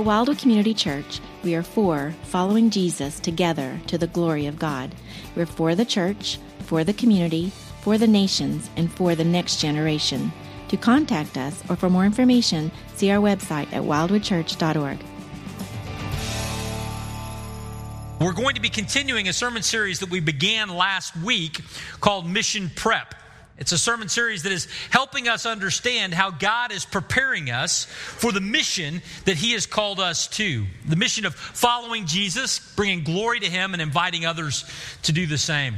At 0.00 0.06
Wildwood 0.06 0.38
Community 0.38 0.72
Church, 0.72 1.20
we 1.44 1.54
are 1.54 1.62
for 1.62 2.14
following 2.22 2.70
Jesus 2.70 3.20
together 3.20 3.78
to 3.88 3.98
the 3.98 4.06
glory 4.06 4.46
of 4.46 4.58
God. 4.58 4.94
We're 5.36 5.44
for 5.44 5.74
the 5.74 5.84
church, 5.84 6.38
for 6.60 6.84
the 6.84 6.94
community, 6.94 7.52
for 7.82 7.98
the 7.98 8.06
nations, 8.06 8.70
and 8.76 8.90
for 8.90 9.14
the 9.14 9.24
next 9.24 9.60
generation. 9.60 10.32
To 10.68 10.78
contact 10.78 11.36
us 11.36 11.62
or 11.68 11.76
for 11.76 11.90
more 11.90 12.06
information, 12.06 12.72
see 12.94 13.10
our 13.10 13.20
website 13.20 13.70
at 13.74 13.82
wildwoodchurch.org. 13.82 14.98
We're 18.22 18.32
going 18.32 18.54
to 18.54 18.62
be 18.62 18.70
continuing 18.70 19.28
a 19.28 19.34
sermon 19.34 19.60
series 19.60 20.00
that 20.00 20.08
we 20.08 20.20
began 20.20 20.70
last 20.70 21.14
week 21.18 21.60
called 22.00 22.26
Mission 22.26 22.70
Prep. 22.74 23.19
It's 23.60 23.72
a 23.72 23.78
sermon 23.78 24.08
series 24.08 24.44
that 24.44 24.52
is 24.52 24.66
helping 24.88 25.28
us 25.28 25.44
understand 25.44 26.14
how 26.14 26.30
God 26.30 26.72
is 26.72 26.86
preparing 26.86 27.50
us 27.50 27.84
for 27.84 28.32
the 28.32 28.40
mission 28.40 29.02
that 29.26 29.36
He 29.36 29.52
has 29.52 29.66
called 29.66 30.00
us 30.00 30.28
to. 30.28 30.64
The 30.86 30.96
mission 30.96 31.26
of 31.26 31.34
following 31.34 32.06
Jesus, 32.06 32.58
bringing 32.74 33.04
glory 33.04 33.38
to 33.40 33.50
Him, 33.50 33.74
and 33.74 33.82
inviting 33.82 34.24
others 34.24 34.64
to 35.02 35.12
do 35.12 35.26
the 35.26 35.36
same. 35.36 35.76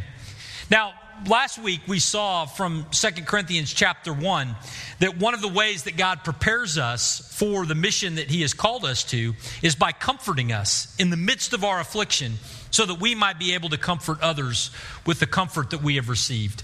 Now, 0.71 0.95
last 1.27 1.59
week 1.59 1.81
we 1.89 1.99
saw 1.99 2.47
from 2.47 2.87
Second 2.93 3.27
Corinthians 3.27 3.73
chapter 3.73 4.13
1 4.13 4.55
that 5.01 5.19
one 5.19 5.35
of 5.35 5.43
the 5.43 5.49
ways 5.49 5.83
that 5.83 5.97
God 5.97 6.23
prepares 6.23 6.79
us 6.79 7.37
for 7.37 7.67
the 7.67 7.75
mission 7.75 8.15
that 8.15 8.31
He 8.31 8.43
has 8.43 8.55
called 8.55 8.85
us 8.85 9.03
to 9.05 9.35
is 9.61 9.75
by 9.75 9.91
comforting 9.91 10.53
us 10.53 10.95
in 11.01 11.11
the 11.11 11.17
midst 11.17 11.53
of 11.53 11.65
our 11.65 11.81
affliction 11.81 12.35
so 12.71 12.87
that 12.87 13.01
we 13.01 13.17
might 13.17 13.41
be 13.41 13.55
able 13.55 13.71
to 13.71 13.77
comfort 13.77 14.21
others 14.23 14.71
with 15.05 15.19
the 15.19 15.27
comfort 15.27 15.71
that 15.71 15.83
we 15.83 15.97
have 15.97 16.09
received. 16.09 16.63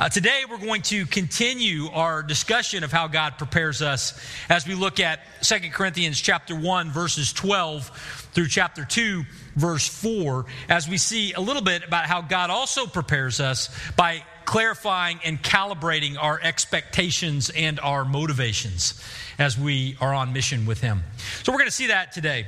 Uh, 0.00 0.08
today, 0.08 0.44
we're 0.48 0.56
going 0.56 0.80
to 0.80 1.04
continue 1.04 1.90
our 1.90 2.22
discussion 2.22 2.84
of 2.84 2.90
how 2.90 3.06
God 3.06 3.36
prepares 3.36 3.82
us 3.82 4.18
as 4.48 4.66
we 4.66 4.74
look 4.74 4.98
at 4.98 5.20
2 5.42 5.68
Corinthians 5.72 6.18
chapter 6.18 6.56
1, 6.56 6.90
verses 6.90 7.34
12 7.34 8.28
through 8.32 8.48
chapter 8.48 8.86
2, 8.86 9.24
verse 9.56 9.86
4, 9.86 10.46
as 10.70 10.88
we 10.88 10.96
see 10.96 11.34
a 11.34 11.40
little 11.40 11.60
bit 11.60 11.84
about 11.86 12.06
how 12.06 12.22
God 12.22 12.48
also 12.48 12.86
prepares 12.86 13.40
us 13.40 13.68
by 13.94 14.24
clarifying 14.46 15.20
and 15.22 15.42
calibrating 15.42 16.16
our 16.18 16.40
expectations 16.42 17.50
and 17.50 17.78
our 17.80 18.06
motivations 18.06 18.98
as 19.38 19.58
we 19.58 19.98
are 20.00 20.14
on 20.14 20.32
mission 20.32 20.64
with 20.64 20.80
Him. 20.80 21.02
So, 21.42 21.52
we're 21.52 21.58
going 21.58 21.68
to 21.68 21.76
see 21.76 21.88
that 21.88 22.12
today. 22.12 22.46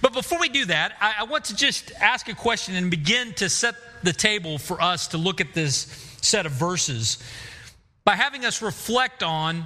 But 0.00 0.14
before 0.14 0.40
we 0.40 0.48
do 0.48 0.64
that, 0.64 0.94
I, 0.98 1.16
I 1.18 1.24
want 1.24 1.44
to 1.46 1.56
just 1.56 1.92
ask 2.00 2.26
a 2.30 2.34
question 2.34 2.74
and 2.74 2.90
begin 2.90 3.34
to 3.34 3.50
set 3.50 3.74
the 4.02 4.14
table 4.14 4.56
for 4.56 4.80
us 4.80 5.08
to 5.08 5.18
look 5.18 5.42
at 5.42 5.52
this 5.52 6.05
set 6.26 6.46
of 6.46 6.52
verses 6.52 7.18
by 8.04 8.16
having 8.16 8.44
us 8.44 8.62
reflect 8.62 9.22
on 9.22 9.64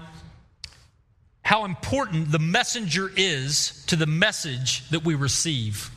how 1.42 1.64
important 1.64 2.30
the 2.30 2.38
messenger 2.38 3.10
is 3.16 3.84
to 3.86 3.96
the 3.96 4.06
message 4.06 4.88
that 4.90 5.04
we 5.04 5.14
receive. 5.14 5.90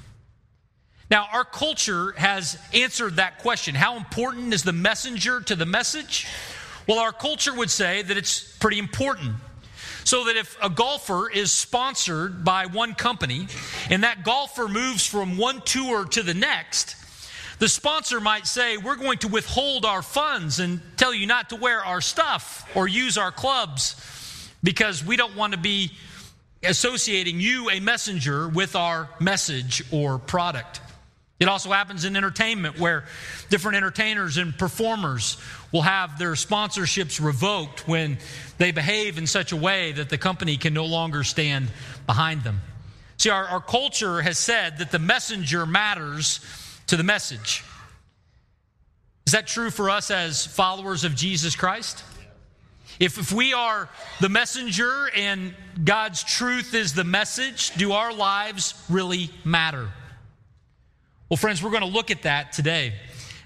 Now, 1.12 1.28
our 1.32 1.46
culture 1.46 2.14
has 2.14 2.58
answered 2.74 3.18
that 3.18 3.40
question. 3.40 3.76
How 3.76 3.98
important 3.98 4.54
is 4.54 4.64
the 4.64 4.74
messenger 4.74 5.42
to 5.42 5.56
the 5.56 5.66
message? 5.66 6.28
Well, 6.88 7.00
our 7.00 7.12
culture 7.12 7.54
would 7.54 7.70
say 7.70 8.02
that 8.02 8.18
it's 8.18 8.58
pretty 8.58 8.80
important. 8.80 9.36
So 10.06 10.26
that 10.26 10.36
if 10.36 10.58
a 10.62 10.70
golfer 10.70 11.30
is 11.30 11.52
sponsored 11.52 12.44
by 12.44 12.66
one 12.66 12.94
company 12.94 13.48
and 13.90 14.04
that 14.04 14.24
golfer 14.24 14.68
moves 14.68 15.06
from 15.06 15.38
one 15.38 15.62
tour 15.62 16.06
to 16.06 16.24
the 16.24 16.34
next, 16.34 16.96
the 17.60 17.70
sponsor 17.70 18.20
might 18.20 18.48
say, 18.48 18.78
We're 18.78 18.96
going 18.96 19.20
to 19.20 19.28
withhold 19.28 19.86
our 19.86 20.02
funds 20.02 20.60
and 20.60 20.82
tell 20.98 21.14
you 21.14 21.28
not 21.28 21.50
to 21.50 21.56
wear 21.56 21.84
our 21.84 22.02
stuff 22.02 22.70
or 22.76 22.88
use 22.88 23.18
our 23.18 23.32
clubs 23.32 23.96
because 24.64 25.04
we 25.04 25.16
don't 25.18 25.36
want 25.36 25.54
to 25.54 25.60
be 25.60 25.92
associating 26.64 27.40
you, 27.40 27.70
a 27.70 27.80
messenger, 27.80 28.48
with 28.48 28.76
our 28.76 29.10
message 29.20 29.84
or 29.92 30.18
product. 30.18 30.80
It 31.40 31.50
also 31.50 31.72
happens 31.72 32.06
in 32.06 32.16
entertainment 32.16 32.80
where 32.80 33.04
different 33.50 33.76
entertainers 33.76 34.38
and 34.38 34.58
performers 34.58 35.38
will 35.74 35.82
have 35.82 36.18
their 36.18 36.34
sponsorships 36.34 37.24
revoked 37.24 37.88
when 37.88 38.18
they 38.60 38.72
behave 38.72 39.18
in 39.18 39.28
such 39.28 39.52
a 39.52 39.58
way 39.58 39.92
that 39.92 40.10
the 40.10 40.18
company 40.18 40.56
can 40.56 40.74
no 40.74 40.86
longer 40.86 41.24
stand 41.24 41.70
behind 42.06 42.44
them. 42.44 42.62
See, 43.18 43.30
our, 43.30 43.46
our 43.46 43.62
culture 43.62 44.22
has 44.22 44.38
said 44.38 44.78
that 44.78 44.92
the 44.92 45.00
messenger 45.00 45.66
matters 45.66 46.40
to 46.94 46.98
the 46.98 47.04
message. 47.04 47.64
Is 49.26 49.34
that 49.34 49.48
true 49.48 49.72
for 49.72 49.90
us 49.90 50.12
as 50.12 50.46
followers 50.46 51.04
of 51.04 51.16
Jesus 51.16 51.56
Christ? 51.56 52.04
If, 53.00 53.18
if 53.18 53.32
we 53.32 53.52
are 53.52 53.90
the 54.22 54.30
messenger 54.30 55.10
and 55.16 55.56
God's 55.84 56.24
truth 56.24 56.76
is 56.76 56.94
the 56.94 57.04
message, 57.04 57.74
do 57.78 57.94
our 57.94 58.14
lives 58.14 58.76
really 58.92 59.32
matter? 59.44 59.90
Well, 61.30 61.38
friends, 61.38 61.64
we're 61.64 61.72
going 61.72 61.82
to 61.82 61.88
look 61.88 62.12
at 62.12 62.22
that 62.24 62.54
today 62.54 62.94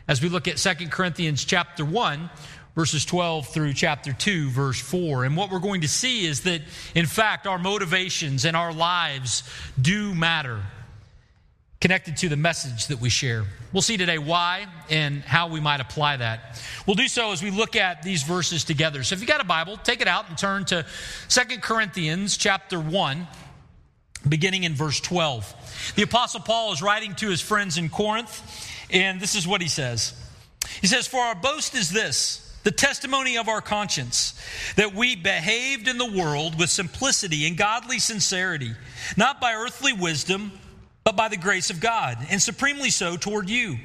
as 0.10 0.22
we 0.22 0.28
look 0.28 0.50
at 0.50 0.58
2 0.58 0.90
Corinthians 0.90 1.46
chapter 1.46 1.86
1, 1.86 2.30
verses 2.76 3.06
12 3.06 3.48
through 3.48 3.72
chapter 3.72 4.12
2, 4.12 4.50
verse 4.50 4.82
4. 4.82 5.24
And 5.24 5.38
what 5.38 5.52
we're 5.52 5.60
going 5.60 5.82
to 5.82 5.88
see 5.88 6.26
is 6.26 6.42
that, 6.42 6.64
in 6.96 7.06
fact, 7.06 7.48
our 7.48 7.58
motivations 7.58 8.44
and 8.44 8.58
our 8.58 8.74
lives 8.74 9.50
do 9.82 10.14
matter 10.14 10.64
connected 11.80 12.18
to 12.18 12.30
the 12.30 12.36
message 12.36 12.88
that 12.88 13.00
we 13.00 13.10
share. 13.10 13.46
We'll 13.72 13.82
see 13.82 13.98
today 13.98 14.18
why 14.18 14.66
and 14.90 15.22
how 15.22 15.48
we 15.48 15.60
might 15.60 15.80
apply 15.80 16.18
that. 16.18 16.62
We'll 16.88 16.96
do 16.96 17.08
so 17.08 17.32
as 17.32 17.44
we 17.44 17.52
look 17.52 17.76
at 17.76 18.02
these 18.02 18.24
verses 18.24 18.64
together. 18.64 19.04
So 19.04 19.14
if 19.14 19.22
you've 19.22 19.28
got 19.28 19.42
a 19.42 19.46
Bible, 19.46 19.78
take 19.78 20.02
it 20.02 20.08
out 20.08 20.28
and 20.30 20.38
turn 20.38 20.66
to 20.66 20.86
Second 21.28 21.62
Corinthians 21.62 22.38
chapter 22.38 22.80
1 22.80 23.28
beginning 24.28 24.64
in 24.64 24.74
verse 24.74 25.00
12. 25.00 25.94
The 25.96 26.02
apostle 26.02 26.42
Paul 26.42 26.74
is 26.74 26.82
writing 26.82 27.14
to 27.16 27.30
his 27.30 27.42
friends 27.42 27.78
in 27.78 27.90
Corinth 27.90 28.42
and 28.90 29.22
this 29.22 29.36
is 29.36 29.48
what 29.48 29.62
he 29.62 29.68
says. 29.68 30.14
He 30.82 30.88
says, 30.88 31.08
"For 31.08 31.22
our 31.22 31.36
boast 31.36 31.76
is 31.76 31.90
this, 31.90 32.42
the 32.64 32.72
testimony 32.72 33.38
of 33.38 33.48
our 33.48 33.62
conscience, 33.62 34.34
that 34.76 34.94
we 34.94 35.16
behaved 35.16 35.88
in 35.88 35.98
the 35.98 36.06
world 36.06 36.58
with 36.58 36.70
simplicity 36.70 37.48
and 37.48 37.56
godly 37.58 38.00
sincerity, 38.00 38.76
not 39.16 39.40
by 39.40 39.54
earthly 39.54 39.94
wisdom, 39.94 40.52
but 41.08 41.16
by 41.16 41.30
the 41.30 41.38
grace 41.38 41.70
of 41.70 41.80
God, 41.80 42.18
and 42.30 42.42
supremely 42.42 42.90
so 42.90 43.16
toward 43.16 43.50
you. 43.50 43.78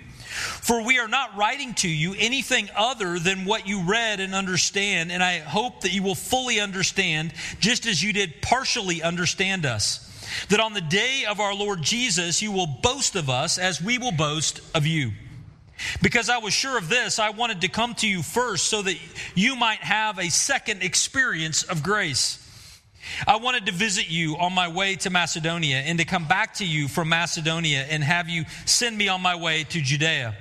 For 0.60 0.82
we 0.84 0.98
are 0.98 1.06
not 1.06 1.36
writing 1.36 1.72
to 1.74 1.88
you 1.88 2.16
anything 2.18 2.68
other 2.74 3.16
than 3.20 3.44
what 3.44 3.68
you 3.68 3.84
read 3.84 4.18
and 4.18 4.34
understand, 4.34 5.12
and 5.12 5.22
I 5.22 5.38
hope 5.38 5.82
that 5.82 5.92
you 5.92 6.02
will 6.02 6.16
fully 6.16 6.58
understand, 6.58 7.32
just 7.60 7.86
as 7.86 8.02
you 8.02 8.12
did 8.12 8.42
partially 8.42 9.04
understand 9.04 9.64
us. 9.64 10.00
That 10.48 10.58
on 10.58 10.72
the 10.72 10.80
day 10.80 11.24
of 11.28 11.38
our 11.38 11.54
Lord 11.54 11.80
Jesus, 11.80 12.42
you 12.42 12.50
will 12.50 12.66
boast 12.66 13.14
of 13.14 13.30
us 13.30 13.56
as 13.56 13.80
we 13.80 13.98
will 13.98 14.10
boast 14.10 14.60
of 14.74 14.84
you. 14.84 15.12
Because 16.02 16.28
I 16.28 16.38
was 16.38 16.52
sure 16.52 16.76
of 16.76 16.88
this, 16.88 17.20
I 17.20 17.30
wanted 17.30 17.60
to 17.60 17.68
come 17.68 17.94
to 17.96 18.08
you 18.08 18.24
first 18.24 18.66
so 18.66 18.82
that 18.82 18.96
you 19.36 19.54
might 19.54 19.84
have 19.84 20.18
a 20.18 20.28
second 20.28 20.82
experience 20.82 21.62
of 21.62 21.84
grace. 21.84 22.41
I 23.26 23.36
wanted 23.36 23.66
to 23.66 23.72
visit 23.72 24.08
you 24.08 24.36
on 24.38 24.52
my 24.52 24.68
way 24.68 24.96
to 24.96 25.10
Macedonia 25.10 25.78
and 25.78 25.98
to 25.98 26.04
come 26.04 26.26
back 26.26 26.54
to 26.54 26.66
you 26.66 26.88
from 26.88 27.08
Macedonia 27.08 27.86
and 27.88 28.02
have 28.02 28.28
you 28.28 28.44
send 28.64 28.96
me 28.96 29.08
on 29.08 29.20
my 29.20 29.36
way 29.36 29.64
to 29.64 29.80
Judea. 29.80 30.36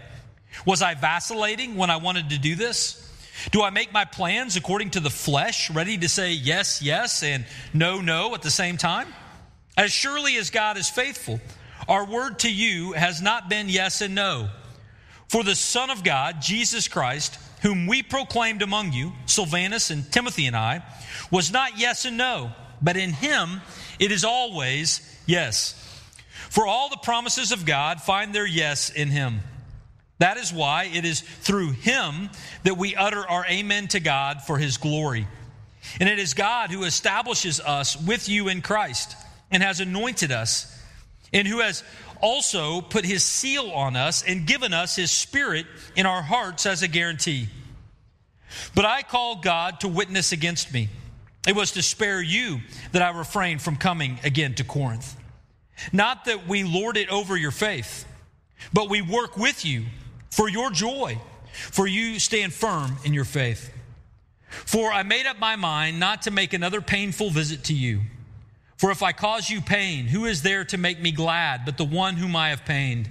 Was 0.66 0.82
I 0.82 0.94
vacillating 0.94 1.76
when 1.76 1.90
I 1.90 1.98
wanted 1.98 2.30
to 2.30 2.38
do 2.38 2.56
this? 2.56 3.08
Do 3.52 3.64
I 3.64 3.72
make 3.72 3.92
my 3.92 4.06
plans 4.06 4.56
according 4.56 4.92
to 4.92 5.00
the 5.00 5.10
flesh, 5.10 5.72
ready 5.72 5.98
to 5.98 6.08
say 6.08 6.34
yes, 6.34 6.82
yes, 6.82 7.24
and 7.24 7.46
no, 7.74 8.02
no 8.02 8.36
at 8.36 8.42
the 8.42 8.52
same 8.52 8.78
time? 8.78 9.08
As 9.78 9.92
surely 9.92 10.38
as 10.38 10.50
God 10.50 10.78
is 10.78 10.90
faithful, 10.90 11.40
our 11.88 12.06
word 12.06 12.40
to 12.40 12.52
you 12.52 12.92
has 12.92 13.22
not 13.22 13.50
been 13.50 13.70
yes 13.70 14.02
and 14.02 14.14
no. 14.14 14.50
For 15.28 15.44
the 15.44 15.56
Son 15.56 15.90
of 15.90 16.04
God, 16.04 16.42
Jesus 16.42 16.88
Christ, 16.88 17.40
whom 17.62 17.88
we 17.88 18.04
proclaimed 18.04 18.62
among 18.62 18.94
you, 18.94 19.14
Silvanus 19.26 19.92
and 19.92 20.12
Timothy 20.12 20.46
and 20.46 20.56
I, 20.56 20.84
was 21.30 21.52
not 21.52 21.78
yes 21.78 22.06
and 22.06 22.18
no, 22.18 22.52
but 22.81 22.98
in 22.98 23.13
him 23.13 23.62
it 24.00 24.12
is 24.12 24.24
always 24.24 25.02
yes. 25.25 25.78
For 26.50 26.68
all 26.68 26.90
the 26.90 26.98
promises 26.98 27.52
of 27.52 27.66
God 27.66 28.02
find 28.02 28.34
their 28.34 28.46
yes 28.46 28.90
in 28.90 29.10
him. 29.10 29.42
That 30.18 30.38
is 30.38 30.54
why 30.54 30.90
it 30.94 31.06
is 31.06 31.22
through 31.22 31.72
him 31.72 32.30
that 32.63 32.78
we 32.78 32.96
utter 32.96 33.28
our 33.28 33.46
amen 33.48 33.88
to 33.90 34.00
God 34.00 34.42
for 34.44 34.57
his 34.57 34.78
glory. 34.78 35.28
And 36.00 36.07
it 36.07 36.19
is 36.19 36.34
God 36.34 36.69
who 36.69 36.84
establishes 36.84 37.60
us 37.60 38.00
with 38.00 38.30
you 38.30 38.48
in 38.48 38.62
Christ 38.62 39.16
and 39.50 39.64
has 39.64 39.80
anointed 39.80 40.31
us, 40.31 40.68
and 41.34 41.48
who 41.48 41.60
has 41.60 41.84
also 42.21 42.81
put 42.81 43.06
his 43.06 43.23
seal 43.23 43.71
on 43.71 43.95
us 43.95 44.23
and 44.23 44.45
given 44.45 44.73
us 44.73 44.95
his 44.95 45.12
spirit 45.12 45.65
in 45.95 46.06
our 46.06 46.21
hearts 46.21 46.65
as 46.65 46.83
a 46.83 46.88
guarantee. 46.88 47.47
But 48.75 48.85
I 48.85 49.01
call 49.01 49.38
God 49.38 49.79
to 49.81 49.88
witness 49.88 50.31
against 50.31 50.73
me 50.73 50.89
it 51.47 51.56
was 51.56 51.71
to 51.71 51.81
spare 51.81 52.21
you 52.21 52.59
that 52.91 53.01
I 53.01 53.18
refrained 53.18 53.62
from 53.62 53.75
coming 53.75 54.19
again 54.23 54.53
to 54.56 54.63
Corinth. 54.63 55.15
Not 55.91 56.25
that 56.25 56.47
we 56.47 56.63
lord 56.63 56.97
it 56.97 57.09
over 57.09 57.35
your 57.35 57.51
faith, 57.51 58.06
but 58.71 58.89
we 58.89 59.01
work 59.01 59.38
with 59.38 59.65
you 59.65 59.85
for 60.29 60.47
your 60.47 60.69
joy, 60.69 61.19
for 61.53 61.88
you 61.88 62.19
stand 62.19 62.53
firm 62.53 62.97
in 63.03 63.13
your 63.13 63.25
faith. 63.25 63.73
For 64.50 64.91
I 64.91 65.01
made 65.01 65.25
up 65.25 65.39
my 65.39 65.56
mind 65.56 66.00
not 66.00 66.23
to 66.23 66.31
make 66.31 66.53
another 66.53 66.81
painful 66.81 67.31
visit 67.31 67.63
to 67.65 67.73
you. 67.73 68.01
For 68.81 68.89
if 68.89 69.04
I 69.04 69.12
cause 69.12 69.48
you 69.48 69.62
pain, 69.62 70.06
who 70.06 70.25
is 70.25 70.42
there 70.42 70.66
to 70.66 70.78
make 70.80 71.00
me 71.00 71.12
glad 71.12 71.66
but 71.66 71.78
the 71.78 71.86
one 71.86 72.16
whom 72.16 72.36
I 72.36 72.50
have 72.50 72.66
pained? 72.66 73.07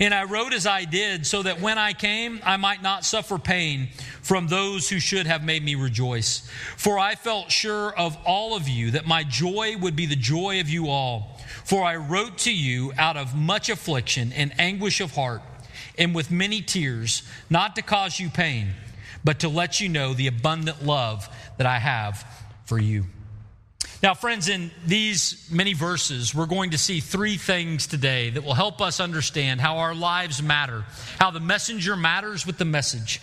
And 0.00 0.14
I 0.14 0.24
wrote 0.24 0.54
as 0.54 0.66
I 0.66 0.86
did, 0.86 1.26
so 1.26 1.42
that 1.42 1.60
when 1.60 1.76
I 1.76 1.92
came, 1.92 2.40
I 2.42 2.56
might 2.56 2.80
not 2.80 3.04
suffer 3.04 3.36
pain 3.36 3.90
from 4.22 4.46
those 4.46 4.88
who 4.88 4.98
should 4.98 5.26
have 5.26 5.44
made 5.44 5.62
me 5.62 5.74
rejoice. 5.74 6.48
For 6.78 6.98
I 6.98 7.14
felt 7.14 7.52
sure 7.52 7.94
of 7.94 8.16
all 8.24 8.56
of 8.56 8.70
you 8.70 8.92
that 8.92 9.06
my 9.06 9.22
joy 9.22 9.76
would 9.76 9.96
be 9.96 10.06
the 10.06 10.16
joy 10.16 10.60
of 10.60 10.70
you 10.70 10.88
all. 10.88 11.38
For 11.64 11.84
I 11.84 11.96
wrote 11.96 12.38
to 12.38 12.54
you 12.54 12.94
out 12.96 13.18
of 13.18 13.34
much 13.34 13.68
affliction 13.68 14.32
and 14.32 14.58
anguish 14.58 15.02
of 15.02 15.14
heart, 15.14 15.42
and 15.98 16.14
with 16.14 16.30
many 16.30 16.62
tears, 16.62 17.22
not 17.50 17.76
to 17.76 17.82
cause 17.82 18.18
you 18.18 18.30
pain, 18.30 18.70
but 19.22 19.40
to 19.40 19.50
let 19.50 19.78
you 19.78 19.90
know 19.90 20.14
the 20.14 20.28
abundant 20.28 20.86
love 20.86 21.28
that 21.58 21.66
I 21.66 21.80
have 21.80 22.24
for 22.64 22.78
you. 22.78 23.04
Now, 24.02 24.14
friends, 24.14 24.48
in 24.48 24.72
these 24.84 25.48
many 25.48 25.74
verses, 25.74 26.34
we're 26.34 26.46
going 26.46 26.70
to 26.70 26.78
see 26.78 26.98
three 26.98 27.36
things 27.36 27.86
today 27.86 28.30
that 28.30 28.42
will 28.42 28.54
help 28.54 28.80
us 28.80 28.98
understand 28.98 29.60
how 29.60 29.78
our 29.78 29.94
lives 29.94 30.42
matter, 30.42 30.84
how 31.20 31.30
the 31.30 31.38
messenger 31.38 31.94
matters 31.94 32.44
with 32.44 32.58
the 32.58 32.64
message. 32.64 33.20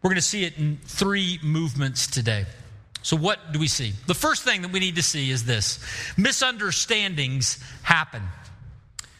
We're 0.00 0.10
going 0.10 0.16
to 0.16 0.22
see 0.22 0.44
it 0.44 0.58
in 0.58 0.78
three 0.84 1.40
movements 1.42 2.06
today. 2.06 2.46
So, 3.02 3.16
what 3.16 3.52
do 3.52 3.58
we 3.58 3.66
see? 3.66 3.94
The 4.06 4.14
first 4.14 4.44
thing 4.44 4.62
that 4.62 4.70
we 4.70 4.78
need 4.78 4.94
to 4.94 5.02
see 5.02 5.28
is 5.30 5.44
this 5.44 5.80
misunderstandings 6.16 7.58
happen. 7.82 8.22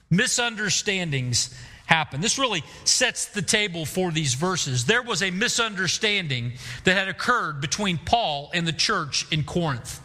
Misunderstandings 0.08 1.52
happen. 1.86 2.20
This 2.20 2.38
really 2.38 2.62
sets 2.84 3.26
the 3.26 3.42
table 3.42 3.86
for 3.86 4.12
these 4.12 4.34
verses. 4.34 4.84
There 4.84 5.02
was 5.02 5.20
a 5.24 5.32
misunderstanding 5.32 6.52
that 6.84 6.96
had 6.96 7.08
occurred 7.08 7.60
between 7.60 7.98
Paul 7.98 8.50
and 8.54 8.68
the 8.68 8.72
church 8.72 9.26
in 9.32 9.42
Corinth. 9.42 10.00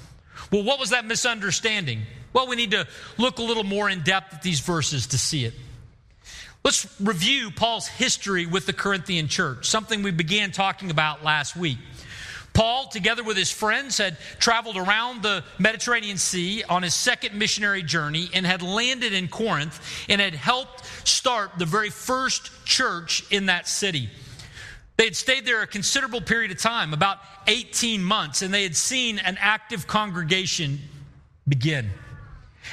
Well, 0.51 0.63
what 0.63 0.80
was 0.80 0.89
that 0.89 1.06
misunderstanding? 1.06 2.01
Well, 2.33 2.48
we 2.48 2.56
need 2.56 2.71
to 2.71 2.88
look 3.18 3.39
a 3.39 3.44
little 3.44 3.63
more 3.63 3.89
in 3.89 4.01
depth 4.01 4.33
at 4.33 4.42
these 4.42 4.59
verses 4.59 5.07
to 5.07 5.18
see 5.18 5.45
it. 5.45 5.53
Let's 6.63 6.88
review 7.00 7.50
Paul's 7.51 7.88
history 7.88 8.45
with 8.45 8.65
the 8.65 8.74
Corinthian 8.74 9.27
church, 9.27 9.65
something 9.65 10.03
we 10.03 10.12
began 10.12 10.51
talking 10.51 10.92
about 10.92 11.24
last 11.24 11.56
week. 11.56 11.80
Paul, 12.53 12.88
together 12.88 13.24
with 13.24 13.38
his 13.38 13.50
friends, 13.50 13.98
had 13.98 14.18
traveled 14.39 14.75
around 14.75 15.24
the 15.24 15.44
Mediterranean 15.57 16.18
Sea 16.18 16.63
on 16.63 16.83
his 16.83 16.94
second 16.94 17.33
missionary 17.33 17.81
journey 17.81 18.30
and 18.33 18.45
had 18.45 18.62
landed 18.62 19.13
in 19.13 19.30
Corinth 19.30 19.80
and 20.09 20.19
had 20.19 20.36
helped 20.36 20.86
start 21.07 21.51
the 21.57 21.65
very 21.65 21.89
first 21.89 22.51
church 22.65 23.24
in 23.31 23.45
that 23.45 23.68
city. 23.68 24.09
They 24.97 25.05
had 25.05 25.15
stayed 25.15 25.45
there 25.45 25.61
a 25.61 25.67
considerable 25.67 26.21
period 26.21 26.51
of 26.51 26.59
time, 26.59 26.93
about 26.93 27.17
18 27.47 28.03
months, 28.03 28.41
and 28.41 28.53
they 28.53 28.63
had 28.63 28.75
seen 28.75 29.19
an 29.19 29.38
active 29.39 29.88
congregation 29.88 30.79
begin. 31.47 31.89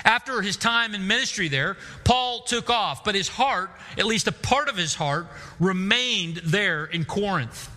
After 0.04 0.42
his 0.42 0.56
time 0.56 0.94
in 0.94 1.06
ministry 1.06 1.48
there, 1.48 1.76
Paul 2.04 2.42
took 2.42 2.68
off, 2.68 3.04
but 3.04 3.14
his 3.14 3.28
heart, 3.28 3.70
at 3.96 4.04
least 4.04 4.26
a 4.26 4.32
part 4.32 4.68
of 4.68 4.76
his 4.76 4.94
heart, 4.94 5.26
remained 5.58 6.42
there 6.44 6.84
in 6.84 7.04
Corinth. 7.04 7.70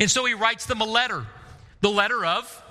And 0.00 0.10
so 0.10 0.24
he 0.24 0.34
writes 0.34 0.66
them 0.66 0.80
a 0.80 0.86
letter, 0.86 1.24
the 1.80 1.90
letter 1.90 2.24
of 2.24 2.62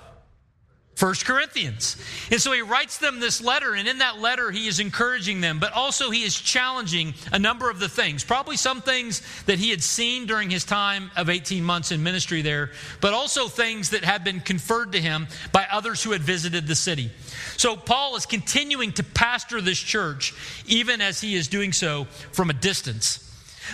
First 1.02 1.24
Corinthians. 1.24 1.96
And 2.30 2.40
so 2.40 2.52
he 2.52 2.62
writes 2.62 2.98
them 2.98 3.18
this 3.18 3.40
letter, 3.40 3.74
and 3.74 3.88
in 3.88 3.98
that 3.98 4.20
letter, 4.20 4.52
he 4.52 4.68
is 4.68 4.78
encouraging 4.78 5.40
them, 5.40 5.58
but 5.58 5.72
also 5.72 6.10
he 6.10 6.22
is 6.22 6.40
challenging 6.40 7.14
a 7.32 7.40
number 7.40 7.68
of 7.68 7.80
the 7.80 7.88
things. 7.88 8.22
Probably 8.22 8.56
some 8.56 8.80
things 8.80 9.20
that 9.46 9.58
he 9.58 9.70
had 9.70 9.82
seen 9.82 10.26
during 10.26 10.48
his 10.48 10.64
time 10.64 11.10
of 11.16 11.28
18 11.28 11.64
months 11.64 11.90
in 11.90 12.04
ministry 12.04 12.40
there, 12.40 12.70
but 13.00 13.14
also 13.14 13.48
things 13.48 13.90
that 13.90 14.04
had 14.04 14.22
been 14.22 14.38
conferred 14.38 14.92
to 14.92 15.00
him 15.00 15.26
by 15.50 15.66
others 15.72 16.04
who 16.04 16.12
had 16.12 16.22
visited 16.22 16.68
the 16.68 16.76
city. 16.76 17.10
So 17.56 17.74
Paul 17.74 18.14
is 18.14 18.24
continuing 18.24 18.92
to 18.92 19.02
pastor 19.02 19.60
this 19.60 19.80
church, 19.80 20.32
even 20.68 21.00
as 21.00 21.20
he 21.20 21.34
is 21.34 21.48
doing 21.48 21.72
so 21.72 22.04
from 22.30 22.48
a 22.48 22.52
distance. 22.54 23.28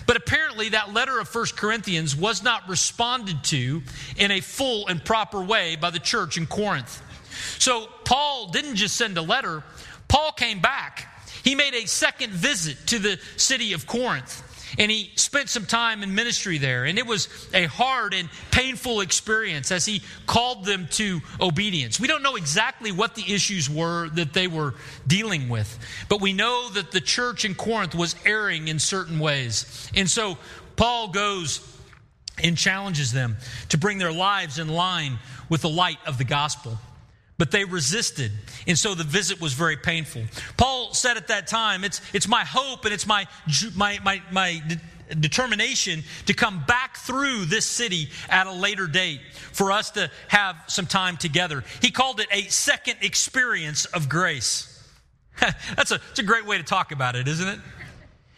But 0.07 0.17
apparently, 0.17 0.71
that 0.71 0.95
letter 0.95 1.19
of 1.19 1.29
First 1.29 1.59
Corinthians 1.59 2.17
was 2.17 2.43
not 2.43 2.67
responded 2.71 3.45
to 3.45 3.83
in 4.17 4.31
a 4.31 4.41
full 4.41 4.87
and 4.87 5.05
proper 5.05 5.43
way 5.43 5.77
by 5.77 5.91
the 5.91 5.99
church 5.99 6.39
in 6.39 6.47
Corinth. 6.47 7.03
So 7.59 7.89
Paul 8.05 8.49
didn't 8.49 8.77
just 8.77 8.97
send 8.97 9.19
a 9.19 9.23
letter, 9.23 9.63
Paul 10.09 10.33
came 10.33 10.61
back. 10.61 11.07
He 11.45 11.55
made 11.55 11.75
a 11.75 11.87
second 11.87 12.33
visit 12.33 12.77
to 12.89 12.99
the 12.99 13.19
city 13.37 13.73
of 13.73 13.87
Corinth. 13.87 14.45
And 14.79 14.91
he 14.91 15.11
spent 15.15 15.49
some 15.49 15.65
time 15.65 16.03
in 16.03 16.15
ministry 16.15 16.59
there. 16.59 16.85
And 16.85 16.99
it 16.99 17.07
was 17.07 17.29
a 17.55 17.65
hard 17.65 18.13
and 18.13 18.29
painful 18.51 19.01
experience 19.01 19.73
as 19.73 19.87
he 19.87 20.03
called 20.27 20.65
them 20.65 20.89
to 20.93 21.21
obedience. 21.41 21.99
We 21.99 22.09
don't 22.09 22.23
know 22.23 22.37
exactly 22.37 22.93
what 22.93 23.15
the 23.15 23.33
issues 23.33 23.71
were 23.71 24.11
that 24.11 24.35
they 24.35 24.47
were 24.47 24.75
dealing 25.07 25.49
with, 25.49 25.79
but 26.09 26.21
we 26.21 26.33
know 26.33 26.69
that 26.71 26.91
the 26.91 27.01
church 27.01 27.45
in 27.45 27.55
Corinth 27.55 27.95
was 27.95 28.15
erring 28.27 28.69
in 28.69 28.79
certain 28.79 29.19
ways. 29.19 29.91
And 29.95 30.11
so 30.11 30.37
Paul 30.77 31.09
goes 31.09 31.67
and 32.43 32.57
challenges 32.57 33.13
them 33.13 33.39
to 33.71 33.79
bring 33.79 33.99
their 33.99 34.13
lives 34.13 34.59
in 34.59 34.69
line 34.69 35.19
with 35.49 35.63
the 35.63 35.69
light 35.69 35.99
of 36.07 36.19
the 36.19 36.25
gospel 36.25 36.79
but 37.39 37.53
they 37.53 37.65
resisted. 37.65 38.33
And 38.67 38.77
so 38.77 38.95
the 38.95 39.05
visit 39.05 39.41
was 39.41 39.55
very 39.55 39.77
painful. 39.77 40.23
Paul 40.57 40.93
said 40.93 41.17
at 41.17 41.29
that 41.29 41.47
time, 41.47 41.85
it's, 41.85 42.01
it's 42.13 42.29
my 42.29 42.45
hope 42.45 42.85
and 42.85 42.93
it's 42.93 43.07
my, 43.07 43.27
my, 43.75 43.99
my, 44.03 44.23
my 44.31 44.63
de- 44.67 45.15
determination 45.15 46.03
to 46.27 46.35
come 46.35 46.65
back 46.67 46.97
through 46.97 47.47
this 47.47 47.65
city 47.65 48.11
at 48.29 48.47
a 48.47 48.53
later 48.53 48.87
date 48.87 49.21
for 49.53 49.73
us 49.73 49.93
to 49.93 50.11
have 50.27 50.57
some 50.67 50.87
time 50.87 51.17
together. 51.17 51.65
He 51.81 51.91
called 51.91 52.21
it 52.21 52.27
a 52.33 52.43
second 52.43 52.99
experience 53.03 53.85
of 53.87 54.09
grace. 54.09 54.75
that's, 55.77 55.93
a, 55.93 55.99
that's 55.99 56.19
a 56.19 56.25
great 56.25 56.45
way 56.45 56.59
to 56.59 56.65
talk 56.65 56.93
about 56.93 57.15
it, 57.15 57.29
isn't 57.29 57.49
it? 57.49 57.61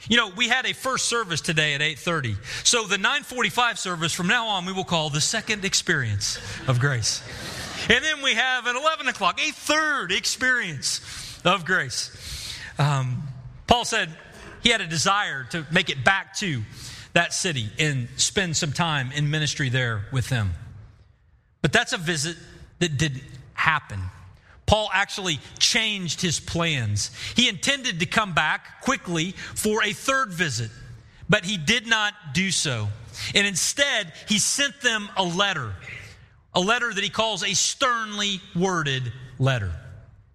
You 0.09 0.17
know, 0.17 0.31
we 0.31 0.49
had 0.49 0.67
a 0.67 0.73
first 0.73 1.09
service 1.09 1.43
today 1.43 1.75
at 1.75 1.83
8:30. 1.83 2.37
So 2.65 2.85
the 2.85 2.97
9:45 2.97 3.77
service 3.77 4.15
from 4.15 4.29
now 4.29 4.47
on 4.47 4.65
we 4.65 4.73
will 4.73 4.85
call 4.85 5.11
the 5.11 5.21
second 5.21 5.63
experience 5.65 6.39
of 6.67 6.81
grace. 6.81 7.23
And 7.89 8.05
then 8.05 8.23
we 8.23 8.35
have 8.35 8.67
an 8.67 8.77
11 8.77 9.09
o'clock, 9.09 9.41
a 9.41 9.51
third 9.53 10.13
experience 10.13 11.01
of 11.45 11.65
grace. 11.65 12.57
Um, 12.79 13.23
Paul 13.67 13.85
said 13.85 14.11
he 14.63 14.71
had 14.71 14.81
a 14.81 14.87
desire 14.87 15.45
to 15.51 15.67
make 15.71 15.91
it 15.91 16.05
back 16.05 16.37
to 16.39 16.63
that 17.13 17.33
city 17.33 17.69
and 17.79 18.09
spend 18.17 18.57
some 18.57 18.73
time 18.73 19.11
in 19.13 19.31
ministry 19.31 19.69
there 19.69 20.07
with 20.13 20.29
them. 20.29 20.53
But 21.63 21.73
that's 21.73 21.93
a 21.93 21.99
visit 21.99 22.37
that 22.79 22.97
didn't 22.97 23.25
happen. 23.55 24.01
Paul 24.67 24.89
actually 24.93 25.41
changed 25.59 26.21
his 26.21 26.39
plans. 26.39 27.11
He 27.35 27.49
intended 27.49 28.01
to 28.01 28.07
come 28.07 28.35
back 28.35 28.83
quickly 28.83 29.33
for 29.33 29.83
a 29.83 29.93
third 29.93 30.33
visit, 30.33 30.71
but 31.29 31.45
he 31.45 31.57
did 31.57 31.87
not 31.87 32.15
do 32.35 32.51
so. 32.51 32.89
And 33.35 33.47
instead, 33.47 34.13
he 34.29 34.39
sent 34.39 34.81
them 34.81 35.09
a 35.17 35.25
letter 35.25 35.75
a 36.55 36.61
letter 36.61 36.93
that 36.93 37.03
he 37.03 37.11
calls 37.11 37.45
a 37.45 37.55
sternly 37.55 38.41
worded 38.57 39.13
letter, 39.39 39.73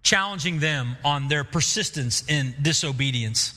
challenging 0.03 0.59
them 0.59 0.95
on 1.03 1.27
their 1.27 1.43
persistence 1.43 2.23
in 2.27 2.55
disobedience. 2.61 3.53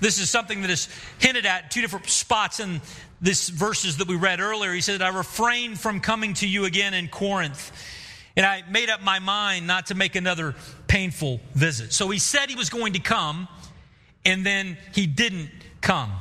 This 0.00 0.20
is 0.20 0.28
something 0.28 0.62
that 0.62 0.70
is 0.70 0.88
hinted 1.18 1.46
at 1.46 1.70
two 1.70 1.80
different 1.80 2.06
spots 2.06 2.60
in 2.60 2.80
this 3.20 3.48
verses 3.48 3.96
that 3.98 4.08
we 4.08 4.16
read 4.16 4.40
earlier. 4.40 4.72
He 4.72 4.80
said, 4.80 5.00
I 5.00 5.08
refrained 5.08 5.80
from 5.80 6.00
coming 6.00 6.34
to 6.34 6.48
you 6.48 6.64
again 6.64 6.92
in 6.92 7.08
Corinth, 7.08 7.72
and 8.36 8.44
I 8.44 8.62
made 8.70 8.90
up 8.90 9.02
my 9.02 9.18
mind 9.18 9.66
not 9.66 9.86
to 9.86 9.94
make 9.94 10.16
another 10.16 10.54
painful 10.86 11.40
visit. 11.54 11.92
So 11.92 12.10
he 12.10 12.18
said 12.18 12.50
he 12.50 12.56
was 12.56 12.68
going 12.68 12.92
to 12.92 12.98
come, 12.98 13.48
and 14.24 14.44
then 14.44 14.76
he 14.94 15.06
didn't 15.06 15.50
come. 15.80 16.12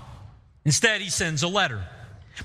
Instead, 0.63 1.01
he 1.01 1.09
sends 1.09 1.43
a 1.43 1.47
letter. 1.47 1.83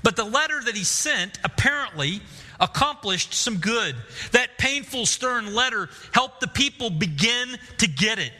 But 0.03 0.15
the 0.15 0.23
letter 0.23 0.61
that 0.65 0.75
he 0.75 0.83
sent 0.83 1.39
apparently 1.43 2.21
accomplished 2.61 3.33
some 3.33 3.57
good. 3.57 3.95
That 4.31 4.57
painful, 4.57 5.05
stern 5.05 5.53
letter 5.53 5.89
helped 6.13 6.39
the 6.39 6.47
people 6.47 6.89
begin 6.89 7.57
to 7.79 7.87
get 7.87 8.19
it. 8.19 8.31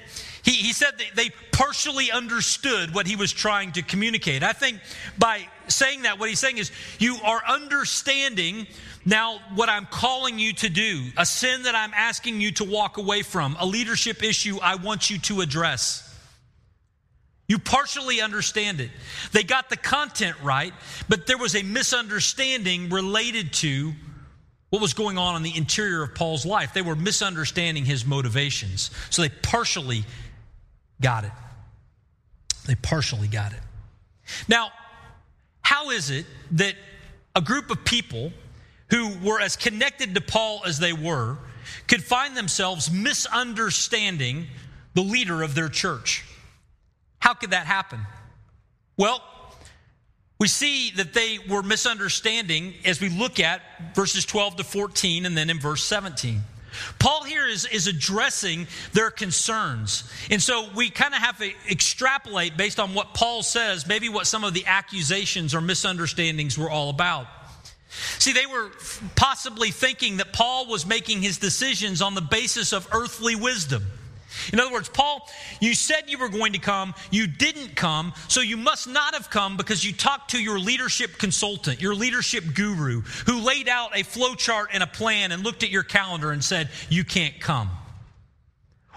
He, 0.44 0.52
he 0.52 0.74
said 0.74 0.94
they 1.16 1.30
partially 1.52 2.12
understood 2.12 2.96
what 2.96 3.06
he 3.06 3.16
was 3.16 3.32
trying 3.32 3.74
to 3.74 3.82
communicate. 3.82 4.44
I 4.44 4.54
think 4.54 4.80
by 5.18 5.48
saying 5.68 6.04
that, 6.04 6.20
what 6.20 6.30
he's 6.30 6.40
saying 6.40 6.58
is, 6.58 6.72
you 7.00 7.18
are 7.24 7.42
understanding 7.48 8.68
now 9.06 9.40
what 9.56 9.70
I'm 9.70 9.86
calling 9.86 10.40
you 10.40 10.54
to 10.54 10.70
do, 10.70 11.06
a 11.18 11.26
sin 11.26 11.64
that 11.64 11.76
I'm 11.76 11.94
asking 11.94 12.42
you 12.42 12.52
to 12.54 12.64
walk 12.64 12.98
away 12.98 13.24
from, 13.24 13.56
a 13.60 13.66
leadership 13.66 14.24
issue 14.24 14.58
I 14.62 14.76
want 14.76 15.10
you 15.10 15.20
to 15.20 15.42
address. 15.42 16.08
You 17.48 17.60
partially 17.60 18.22
understand 18.22 18.80
it. 18.80 18.92
They 19.34 19.44
got 19.44 19.70
the 19.70 19.76
content 19.76 20.38
right, 20.42 20.74
but 21.10 21.28
there 21.28 21.38
was 21.38 21.56
a 21.56 21.64
misunderstanding 21.64 22.90
related 22.90 23.52
to 23.54 23.92
what 24.72 24.82
was 24.82 24.94
going 24.94 25.20
on 25.20 25.36
in 25.36 25.44
the 25.44 25.56
interior 25.56 26.02
of 26.02 26.16
Paul's 26.16 26.46
life. 26.46 26.74
They 26.74 26.82
were 26.82 26.96
misunderstanding 26.96 27.86
his 27.86 28.06
motivations. 28.06 28.90
So 29.12 29.22
they 29.22 29.30
partially 29.30 30.04
got 31.00 31.24
it. 31.24 31.32
They 32.66 32.76
partially 32.76 33.28
got 33.28 33.54
it. 33.54 33.60
Now, 34.48 34.72
how 35.62 35.92
is 35.92 36.10
it 36.10 36.26
that 36.52 36.76
a 37.36 37.42
group 37.42 37.70
of 37.70 37.86
people 37.86 38.32
who 38.90 39.14
were 39.24 39.40
as 39.40 39.56
connected 39.56 40.16
to 40.16 40.22
Paul 40.22 40.62
as 40.66 40.80
they 40.80 40.94
were 40.94 41.38
could 41.88 42.04
find 42.04 42.36
themselves 42.36 42.92
misunderstanding 42.92 44.48
the 44.94 45.02
leader 45.02 45.42
of 45.42 45.56
their 45.56 45.70
church. 45.70 46.26
How 47.20 47.34
could 47.34 47.52
that 47.52 47.66
happen? 47.66 48.00
Well, 48.98 49.22
we 50.42 50.48
see 50.48 50.90
that 50.96 51.14
they 51.14 51.38
were 51.48 51.62
misunderstanding 51.62 52.74
as 52.84 53.00
we 53.00 53.10
look 53.10 53.40
at 53.40 53.62
verses 53.94 54.26
12 54.26 54.56
to 54.56 54.64
14 54.64 55.28
and 55.28 55.38
then 55.38 55.52
in 55.52 55.60
verse 55.60 55.84
17. 55.84 56.42
Paul 56.98 57.26
here 57.26 57.48
is, 57.48 57.68
is 57.68 57.86
addressing 57.86 58.66
their 58.92 59.12
concerns. 59.12 60.12
And 60.32 60.42
so 60.42 60.68
we 60.76 60.90
kind 60.90 61.14
of 61.14 61.20
have 61.20 61.38
to 61.38 61.52
extrapolate 61.70 62.58
based 62.58 62.80
on 62.80 62.96
what 62.96 63.14
Paul 63.14 63.44
says, 63.44 63.86
maybe 63.86 64.10
what 64.10 64.26
some 64.26 64.44
of 64.44 64.56
the 64.56 64.66
accusations 64.66 65.54
or 65.54 65.62
misunderstandings 65.62 66.58
were 66.58 66.72
all 66.72 66.90
about. 66.90 67.28
See, 68.18 68.34
they 68.34 68.48
were 68.48 68.72
possibly 69.16 69.70
thinking 69.70 70.18
that 70.18 70.34
Paul 70.34 70.66
was 70.66 70.88
making 70.88 71.22
his 71.22 71.38
decisions 71.38 72.02
on 72.02 72.16
the 72.16 72.22
basis 72.22 72.74
of 72.74 72.88
earthly 72.92 73.36
wisdom. 73.36 73.84
In 74.54 74.60
other 74.60 74.72
words, 74.72 74.90
Paul, 74.90 75.28
you 75.60 75.74
said 75.74 76.04
you 76.08 76.18
were 76.18 76.30
going 76.30 76.54
to 76.54 76.60
come, 76.60 76.94
you 77.10 77.28
didn't 77.28 77.76
come, 77.76 78.14
so 78.28 78.42
you 78.42 78.58
must 78.58 78.88
not 78.88 79.14
have 79.14 79.30
come 79.30 79.58
because 79.58 79.84
you 79.84 79.94
talked 79.94 80.32
to 80.32 80.42
your 80.42 80.60
leadership 80.60 81.18
consultant, 81.18 81.82
your 81.82 81.96
leadership 81.96 82.44
guru, 82.54 83.02
who 83.26 83.40
laid 83.42 83.68
out 83.68 83.98
a 83.98 84.04
flow 84.04 84.36
chart 84.36 84.70
and 84.74 84.84
a 84.84 84.88
plan 84.88 85.32
and 85.32 85.44
looked 85.44 85.64
at 85.64 85.70
your 85.70 85.84
calendar 85.84 86.32
and 86.32 86.44
said, 86.44 86.70
You 86.90 87.04
can't 87.04 87.40
come. 87.40 87.70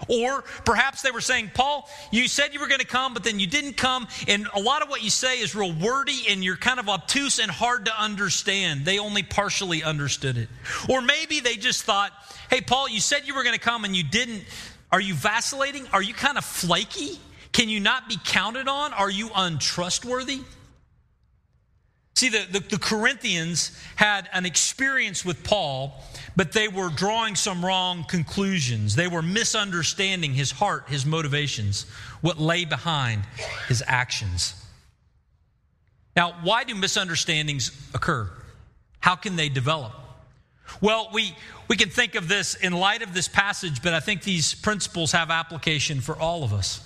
Or 0.09 0.43
perhaps 0.65 1.01
they 1.01 1.11
were 1.11 1.21
saying, 1.21 1.51
Paul, 1.53 1.89
you 2.11 2.27
said 2.27 2.53
you 2.53 2.59
were 2.59 2.67
going 2.67 2.81
to 2.81 2.87
come, 2.87 3.13
but 3.13 3.23
then 3.23 3.39
you 3.39 3.47
didn't 3.47 3.77
come. 3.77 4.07
And 4.27 4.47
a 4.53 4.59
lot 4.59 4.81
of 4.81 4.89
what 4.89 5.01
you 5.03 5.09
say 5.09 5.39
is 5.39 5.55
real 5.55 5.73
wordy 5.73 6.25
and 6.29 6.43
you're 6.43 6.57
kind 6.57 6.79
of 6.79 6.89
obtuse 6.89 7.39
and 7.39 7.49
hard 7.49 7.85
to 7.85 8.01
understand. 8.01 8.83
They 8.85 8.99
only 8.99 9.23
partially 9.23 9.83
understood 9.83 10.37
it. 10.37 10.49
Or 10.89 11.01
maybe 11.01 11.39
they 11.39 11.55
just 11.55 11.83
thought, 11.83 12.11
hey, 12.49 12.59
Paul, 12.61 12.89
you 12.89 12.99
said 12.99 13.25
you 13.25 13.35
were 13.35 13.43
going 13.43 13.55
to 13.55 13.61
come 13.61 13.85
and 13.85 13.95
you 13.95 14.03
didn't. 14.03 14.43
Are 14.91 15.01
you 15.01 15.13
vacillating? 15.13 15.87
Are 15.93 16.01
you 16.01 16.13
kind 16.13 16.37
of 16.37 16.45
flaky? 16.45 17.19
Can 17.51 17.69
you 17.69 17.79
not 17.79 18.09
be 18.09 18.17
counted 18.23 18.67
on? 18.67 18.93
Are 18.93 19.09
you 19.09 19.29
untrustworthy? 19.35 20.41
See, 22.15 22.29
the, 22.29 22.45
the, 22.49 22.59
the, 22.61 22.79
Corinthians 22.79 23.77
had 23.97 24.29
an 24.31 24.45
experience 24.45 25.25
with 25.25 25.43
Paul, 25.43 26.01
but 26.37 26.53
they 26.53 26.69
were 26.69 26.89
drawing 26.89 27.35
some 27.35 27.63
wrong 27.63 28.05
conclusions. 28.05 28.95
They 28.95 29.09
were 29.09 29.21
misunderstanding 29.21 30.33
his 30.33 30.49
heart, 30.49 30.85
his 30.87 31.05
motivations, 31.05 31.85
what 32.21 32.39
lay 32.39 32.63
behind 32.63 33.23
his 33.67 33.83
actions. 33.85 34.53
Now, 36.15 36.35
why 36.41 36.63
do 36.63 36.73
misunderstandings 36.73 37.71
occur? 37.93 38.29
How 39.01 39.17
can 39.17 39.35
they 39.35 39.49
develop? 39.49 39.91
Well, 40.81 41.09
we, 41.13 41.35
we 41.67 41.75
can 41.75 41.89
think 41.89 42.15
of 42.15 42.27
this 42.27 42.55
in 42.55 42.73
light 42.73 43.01
of 43.01 43.13
this 43.13 43.27
passage, 43.27 43.81
but 43.81 43.93
I 43.93 43.99
think 43.99 44.23
these 44.23 44.53
principles 44.55 45.11
have 45.11 45.29
application 45.29 46.01
for 46.01 46.17
all 46.17 46.43
of 46.43 46.53
us. 46.53 46.81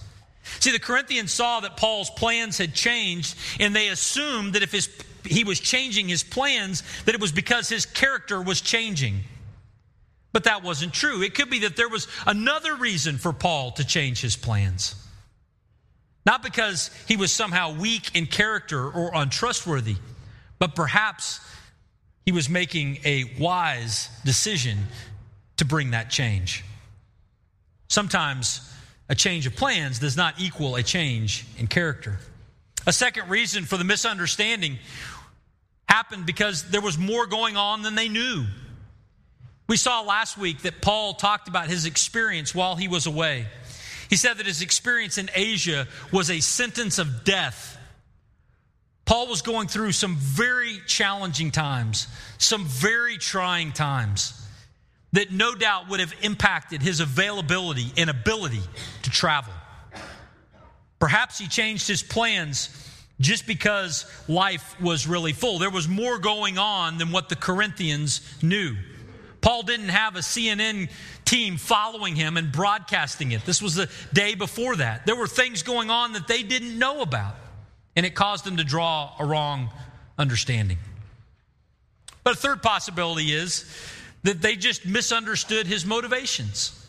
See, 0.60 0.72
the 0.72 0.80
Corinthians 0.80 1.32
saw 1.32 1.60
that 1.60 1.78
Paul's 1.78 2.10
plans 2.10 2.58
had 2.58 2.74
changed, 2.74 3.38
and 3.60 3.76
they 3.76 3.90
assumed 3.90 4.54
that 4.54 4.64
if 4.64 4.72
his, 4.72 4.90
he 5.24 5.44
was 5.44 5.60
changing 5.60 6.10
his 6.10 6.24
plans, 6.24 6.84
that 7.06 7.16
it 7.16 7.22
was 7.22 7.32
because 7.32 7.70
his 7.70 7.86
character 7.86 8.42
was 8.42 8.62
changing. 8.62 9.22
But 10.32 10.44
that 10.46 10.64
wasn't 10.64 10.94
true. 10.94 11.22
It 11.22 11.34
could 11.36 11.50
be 11.50 11.60
that 11.60 11.76
there 11.76 11.90
was 11.90 12.08
another 12.26 12.76
reason 12.76 13.18
for 13.18 13.34
Paul 13.34 13.72
to 13.74 13.86
change 13.86 14.22
his 14.22 14.36
plans. 14.36 14.96
Not 16.26 16.44
because 16.44 16.92
he 17.08 17.18
was 17.18 17.32
somehow 17.32 17.76
weak 17.76 18.16
in 18.16 18.28
character 18.28 18.88
or 18.90 19.12
untrustworthy, 19.14 19.96
but 20.60 20.76
perhaps 20.76 21.40
he 22.30 22.32
was 22.32 22.48
making 22.48 23.00
a 23.06 23.24
wise 23.40 24.08
decision 24.24 24.78
to 25.58 25.66
bring 25.66 25.90
that 25.90 26.12
change. 26.12 26.64
Sometimes 27.88 28.72
a 29.10 29.16
change 29.16 29.48
of 29.48 29.56
plans 29.56 29.98
does 29.98 30.16
not 30.16 30.36
equal 30.40 30.76
a 30.76 30.84
change 30.84 31.44
in 31.58 31.66
character. 31.66 32.20
A 32.86 32.94
second 32.94 33.30
reason 33.30 33.66
for 33.66 33.78
the 33.78 33.84
misunderstanding 33.84 34.78
happened 35.88 36.28
because 36.28 36.70
there 36.70 36.82
was 36.82 37.00
more 37.00 37.26
going 37.26 37.58
on 37.58 37.82
than 37.82 37.96
they 37.96 38.10
knew. 38.10 38.46
We 39.68 39.76
saw 39.76 40.02
last 40.02 40.38
week 40.38 40.62
that 40.62 40.84
Paul 40.84 41.16
talked 41.16 41.48
about 41.48 41.68
his 41.68 41.88
experience 41.88 42.54
while 42.54 42.76
he 42.76 42.88
was 42.88 43.08
away. 43.08 43.48
He 44.08 44.18
said 44.18 44.38
that 44.38 44.46
his 44.46 44.62
experience 44.62 45.18
in 45.18 45.32
Asia 45.34 45.88
was 46.12 46.30
a 46.30 46.42
sentence 46.42 47.00
of 47.00 47.24
death 47.24 47.79
Paul 49.10 49.26
was 49.26 49.42
going 49.42 49.68
through 49.68 49.94
some 49.94 50.18
very 50.18 50.82
challenging 50.86 51.50
times, 51.50 52.08
some 52.38 52.66
very 52.66 53.18
trying 53.18 53.72
times 53.72 54.40
that 55.14 55.32
no 55.32 55.56
doubt 55.56 55.90
would 55.90 56.00
have 56.00 56.14
impacted 56.22 56.84
his 56.84 57.00
availability 57.00 57.92
and 57.98 58.12
ability 58.12 58.62
to 59.02 59.10
travel. 59.10 59.52
Perhaps 61.00 61.40
he 61.40 61.48
changed 61.48 61.88
his 61.88 62.04
plans 62.04 62.70
just 63.20 63.48
because 63.48 64.06
life 64.28 64.80
was 64.80 65.08
really 65.08 65.34
full. 65.34 65.58
There 65.58 65.72
was 65.72 65.88
more 65.88 66.20
going 66.20 66.60
on 66.60 67.00
than 67.00 67.12
what 67.12 67.30
the 67.30 67.36
Corinthians 67.36 68.22
knew. 68.44 68.76
Paul 69.42 69.64
didn't 69.64 69.90
have 69.90 70.18
a 70.18 70.20
CNN 70.20 70.88
team 71.26 71.58
following 71.58 72.16
him 72.16 72.38
and 72.38 72.52
broadcasting 72.52 73.32
it. 73.32 73.44
This 73.44 73.60
was 73.60 73.74
the 73.74 73.90
day 74.14 74.36
before 74.36 74.76
that. 74.76 75.08
There 75.08 75.16
were 75.16 75.26
things 75.26 75.64
going 75.64 75.90
on 75.90 76.14
that 76.14 76.28
they 76.28 76.44
didn't 76.44 76.78
know 76.78 77.02
about 77.02 77.34
and 78.00 78.06
it 78.06 78.16
caused 78.16 78.46
them 78.46 78.56
to 78.56 78.64
draw 78.64 79.12
a 79.20 79.26
wrong 79.26 79.70
understanding. 80.18 80.78
But 82.24 82.36
a 82.36 82.38
third 82.38 82.64
possibility 82.64 83.34
is 83.34 83.70
that 84.24 84.42
they 84.42 84.56
just 84.56 84.86
misunderstood 84.86 85.68
his 85.68 85.86
motivations. 85.86 86.88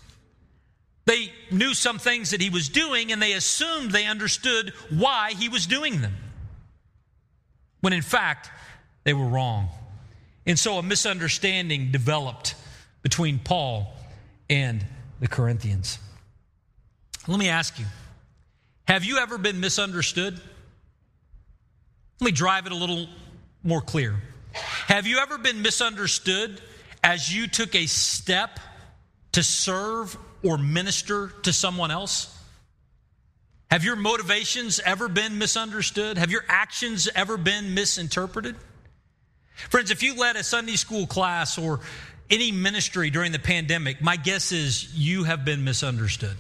They 1.07 1.33
knew 1.51 1.75
some 1.75 1.99
things 1.99 2.31
that 2.31 2.41
he 2.41 2.49
was 2.49 2.69
doing 2.69 3.11
and 3.11 3.21
they 3.21 3.33
assumed 3.33 3.91
they 3.91 4.07
understood 4.07 4.73
why 4.89 5.33
he 5.33 5.49
was 5.49 5.67
doing 5.67 6.01
them. 6.01 6.15
When 7.81 7.93
in 7.93 8.03
fact, 8.03 8.49
they 9.03 9.13
were 9.13 9.27
wrong. 9.27 9.69
And 10.47 10.57
so 10.57 10.79
a 10.79 10.83
misunderstanding 10.85 11.91
developed 11.91 12.55
between 13.03 13.41
Paul 13.41 13.93
and 14.49 14.87
the 15.19 15.27
Corinthians. 15.27 15.99
Let 17.27 17.41
me 17.41 17.49
ask 17.49 17.81
you 17.81 17.87
have 18.87 19.03
you 19.03 19.19
ever 19.19 19.39
been 19.39 19.59
misunderstood? 19.59 20.41
Let 22.21 22.27
me 22.27 22.33
drive 22.33 22.67
it 22.67 22.73
a 22.73 22.77
little 22.77 23.09
more 23.63 23.81
clear. 23.81 24.15
Have 24.53 25.07
you 25.07 25.21
ever 25.21 25.39
been 25.39 25.63
misunderstood 25.63 26.61
as 27.03 27.35
you 27.35 27.47
took 27.47 27.75
a 27.75 27.87
step 27.87 28.61
to 29.33 29.43
serve 29.43 30.19
or 30.43 30.59
minister 30.59 31.29
to 31.45 31.53
someone 31.55 31.91
else? 31.91 32.37
Have 33.71 33.85
your 33.85 33.97
motivations 33.97 34.81
ever 34.81 35.09
been 35.09 35.39
misunderstood? 35.39 36.19
Have 36.19 36.31
your 36.31 36.45
actions 36.47 37.09
ever 37.15 37.39
been 37.39 37.73
misinterpreted? 37.73 38.55
Friends, 39.71 39.91
if 39.91 40.03
you 40.03 40.15
led 40.15 40.37
a 40.37 40.45
Sunday 40.45 40.77
school 40.77 41.07
class 41.07 41.57
or 41.57 41.81
any 42.29 42.53
ministry 42.53 43.09
during 43.09 43.33
the 43.33 43.39
pandemic, 43.39 44.03
my 44.03 44.17
guess 44.17 44.53
is 44.53 44.95
you 44.95 45.25
have 45.25 45.47
been 45.47 45.65
misunderstood. 45.65 46.37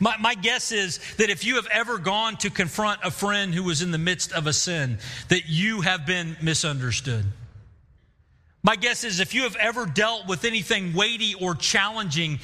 My, 0.00 0.16
my, 0.18 0.34
guess 0.34 0.72
is 0.72 0.98
that 1.16 1.30
if 1.30 1.44
you 1.44 1.56
have 1.56 1.68
ever 1.70 1.98
gone 1.98 2.36
to 2.38 2.50
confront 2.50 3.00
a 3.04 3.10
friend 3.10 3.54
who 3.54 3.62
was 3.62 3.80
in 3.80 3.90
the 3.90 3.98
midst 3.98 4.32
of 4.32 4.46
a 4.46 4.52
sin, 4.52 4.98
that 5.28 5.48
you 5.48 5.82
have 5.82 6.04
been 6.04 6.36
misunderstood. 6.42 7.24
My 8.62 8.76
guess 8.76 9.04
is 9.04 9.20
if 9.20 9.34
you 9.34 9.44
have 9.44 9.56
ever 9.56 9.86
dealt 9.86 10.26
with 10.26 10.44
anything 10.44 10.94
weighty 10.94 11.34
or 11.34 11.54
challenging 11.54 12.40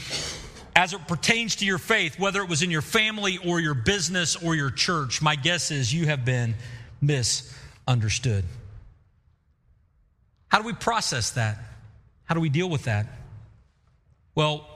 as 0.76 0.92
it 0.92 1.06
pertains 1.06 1.56
to 1.56 1.66
your 1.66 1.78
faith, 1.78 2.18
whether 2.18 2.40
it 2.40 2.48
was 2.48 2.62
in 2.62 2.70
your 2.70 2.82
family 2.82 3.38
or 3.44 3.60
your 3.60 3.74
business 3.74 4.36
or 4.36 4.54
your 4.54 4.70
church, 4.70 5.20
my 5.20 5.36
guess 5.36 5.70
is 5.70 5.92
you 5.92 6.06
have 6.06 6.24
been 6.24 6.54
misunderstood. 7.00 8.44
How 10.48 10.60
do 10.60 10.66
we 10.66 10.72
process 10.72 11.32
that? 11.32 11.58
How 12.24 12.34
do 12.34 12.40
we 12.40 12.48
deal 12.48 12.68
with 12.68 12.84
that? 12.84 13.06
Well, 14.34 14.66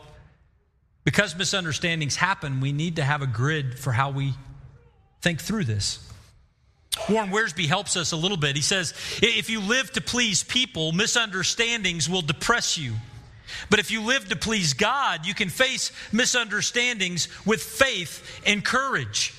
because 1.08 1.34
misunderstandings 1.34 2.16
happen, 2.16 2.60
we 2.60 2.70
need 2.70 2.96
to 2.96 3.02
have 3.02 3.22
a 3.22 3.26
grid 3.26 3.78
for 3.78 3.92
how 3.92 4.10
we 4.10 4.34
think 5.22 5.40
through 5.40 5.64
this. 5.64 6.06
Warren 7.08 7.30
Wiersbe 7.30 7.64
helps 7.64 7.96
us 7.96 8.12
a 8.12 8.16
little 8.16 8.36
bit. 8.36 8.56
He 8.56 8.60
says, 8.60 8.92
if 9.22 9.48
you 9.48 9.62
live 9.62 9.90
to 9.92 10.02
please 10.02 10.44
people, 10.44 10.92
misunderstandings 10.92 12.10
will 12.10 12.20
depress 12.20 12.76
you. 12.76 12.92
But 13.70 13.78
if 13.78 13.90
you 13.90 14.02
live 14.02 14.28
to 14.28 14.36
please 14.36 14.74
God, 14.74 15.24
you 15.24 15.32
can 15.32 15.48
face 15.48 15.92
misunderstandings 16.12 17.28
with 17.46 17.62
faith 17.62 18.42
and 18.44 18.62
courage. 18.62 19.32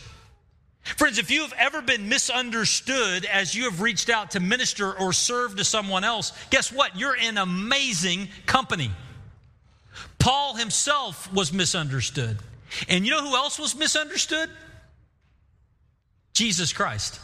Friends, 0.81 1.19
if 1.19 1.29
you 1.29 1.43
have 1.43 1.53
ever 1.55 1.83
been 1.83 2.09
misunderstood 2.09 3.25
as 3.25 3.53
you 3.53 3.65
have 3.65 3.79
reached 3.79 4.09
out 4.09 4.31
to 4.31 4.39
minister 4.39 4.91
or 4.99 5.13
serve 5.13 5.55
to 5.57 5.63
someone 5.63 6.03
else, 6.03 6.33
guess 6.49 6.71
what? 6.71 6.97
You're 6.97 7.15
in 7.15 7.37
amazing 7.37 8.29
company. 8.47 8.89
Paul 10.19 10.55
himself 10.55 11.31
was 11.33 11.53
misunderstood. 11.53 12.37
And 12.87 13.05
you 13.05 13.11
know 13.11 13.21
who 13.27 13.35
else 13.35 13.57
was 13.59 13.75
misunderstood? 13.75 14.49
Jesus 16.33 16.73
Christ. 16.73 17.19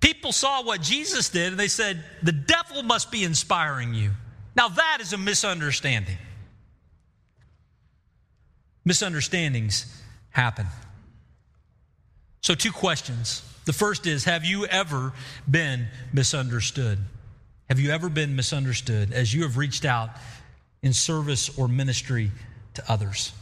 People 0.00 0.32
saw 0.32 0.62
what 0.62 0.82
Jesus 0.82 1.28
did 1.28 1.52
and 1.52 1.58
they 1.58 1.68
said, 1.68 2.04
The 2.22 2.32
devil 2.32 2.82
must 2.82 3.10
be 3.10 3.24
inspiring 3.24 3.94
you. 3.94 4.10
Now, 4.56 4.68
that 4.68 4.98
is 5.00 5.12
a 5.12 5.18
misunderstanding. 5.18 6.18
Misunderstandings 8.84 9.86
happen. 10.30 10.66
So, 12.42 12.54
two 12.54 12.72
questions. 12.72 13.42
The 13.64 13.72
first 13.72 14.06
is 14.06 14.24
Have 14.24 14.44
you 14.44 14.66
ever 14.66 15.12
been 15.48 15.86
misunderstood? 16.12 16.98
Have 17.68 17.78
you 17.78 17.90
ever 17.90 18.08
been 18.08 18.36
misunderstood 18.36 19.12
as 19.12 19.32
you 19.32 19.42
have 19.42 19.56
reached 19.56 19.84
out 19.84 20.10
in 20.82 20.92
service 20.92 21.56
or 21.58 21.68
ministry 21.68 22.30
to 22.74 22.82
others? 22.90 23.32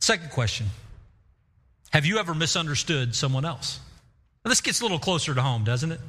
Second 0.00 0.30
question 0.30 0.66
Have 1.90 2.06
you 2.06 2.18
ever 2.18 2.34
misunderstood 2.34 3.14
someone 3.14 3.44
else? 3.44 3.80
Now, 4.44 4.50
this 4.50 4.60
gets 4.60 4.80
a 4.80 4.84
little 4.84 4.98
closer 4.98 5.34
to 5.34 5.42
home, 5.42 5.64
doesn't 5.64 5.92
it? 5.92 6.00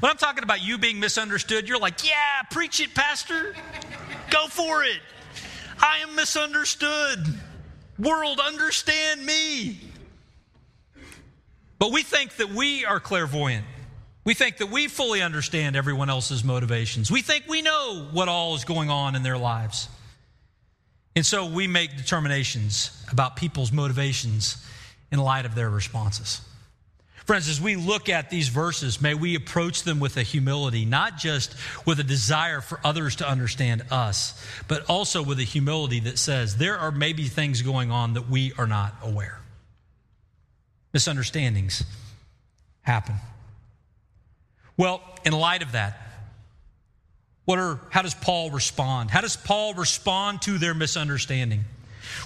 When 0.00 0.10
I'm 0.10 0.16
talking 0.16 0.44
about 0.44 0.62
you 0.62 0.78
being 0.78 1.00
misunderstood, 1.00 1.68
you're 1.68 1.78
like, 1.78 2.06
yeah, 2.06 2.42
preach 2.50 2.80
it, 2.80 2.94
Pastor. 2.94 3.54
Go 4.30 4.46
for 4.46 4.82
it. 4.84 5.00
I 5.80 5.98
am 5.98 6.14
misunderstood. 6.14 7.18
World, 7.98 8.40
understand 8.40 9.24
me. 9.24 9.78
But 11.78 11.92
we 11.92 12.02
think 12.02 12.36
that 12.36 12.50
we 12.50 12.84
are 12.84 13.00
clairvoyant. 13.00 13.66
We 14.24 14.34
think 14.34 14.56
that 14.58 14.70
we 14.70 14.88
fully 14.88 15.20
understand 15.20 15.76
everyone 15.76 16.08
else's 16.08 16.42
motivations. 16.42 17.10
We 17.10 17.20
think 17.20 17.44
we 17.46 17.60
know 17.60 18.08
what 18.12 18.28
all 18.28 18.54
is 18.54 18.64
going 18.64 18.88
on 18.88 19.14
in 19.16 19.22
their 19.22 19.36
lives. 19.36 19.88
And 21.14 21.24
so 21.24 21.46
we 21.46 21.66
make 21.66 21.96
determinations 21.96 22.90
about 23.12 23.36
people's 23.36 23.70
motivations 23.70 24.64
in 25.12 25.18
light 25.18 25.44
of 25.44 25.54
their 25.54 25.70
responses. 25.70 26.40
Friends, 27.24 27.48
as 27.48 27.60
we 27.60 27.76
look 27.76 28.10
at 28.10 28.28
these 28.28 28.48
verses, 28.48 29.00
may 29.00 29.14
we 29.14 29.34
approach 29.34 29.84
them 29.84 29.98
with 29.98 30.16
a 30.18 30.22
humility, 30.22 30.84
not 30.84 31.16
just 31.16 31.54
with 31.86 31.98
a 31.98 32.04
desire 32.04 32.60
for 32.60 32.78
others 32.84 33.16
to 33.16 33.28
understand 33.28 33.82
us, 33.90 34.44
but 34.68 34.84
also 34.90 35.22
with 35.22 35.38
a 35.38 35.44
humility 35.44 36.00
that 36.00 36.18
says 36.18 36.58
there 36.58 36.78
are 36.78 36.90
maybe 36.90 37.24
things 37.24 37.62
going 37.62 37.90
on 37.90 38.14
that 38.14 38.28
we 38.28 38.52
are 38.58 38.66
not 38.66 38.94
aware. 39.02 39.40
Misunderstandings 40.92 41.82
happen. 42.82 43.14
Well, 44.76 45.02
in 45.24 45.32
light 45.32 45.62
of 45.62 45.72
that, 45.72 46.00
what 47.44 47.58
are, 47.58 47.78
how 47.90 48.02
does 48.02 48.14
Paul 48.14 48.50
respond? 48.50 49.10
How 49.10 49.20
does 49.20 49.36
Paul 49.36 49.74
respond 49.74 50.42
to 50.42 50.58
their 50.58 50.74
misunderstanding? 50.74 51.64